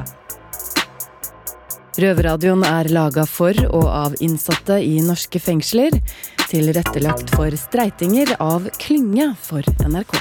Røverradioen 2.03 2.63
er 2.65 2.89
laga 2.93 3.25
for 3.29 3.57
og 3.69 3.89
av 3.89 4.15
innsatte 4.25 4.79
i 4.85 4.95
norske 5.05 5.41
fengsler. 5.45 5.97
Tilrettelagt 6.53 7.33
for 7.37 7.53
streitinger 7.61 8.35
av 8.41 8.69
Klynge 8.81 9.33
for 9.41 9.65
NRK. 9.89 10.21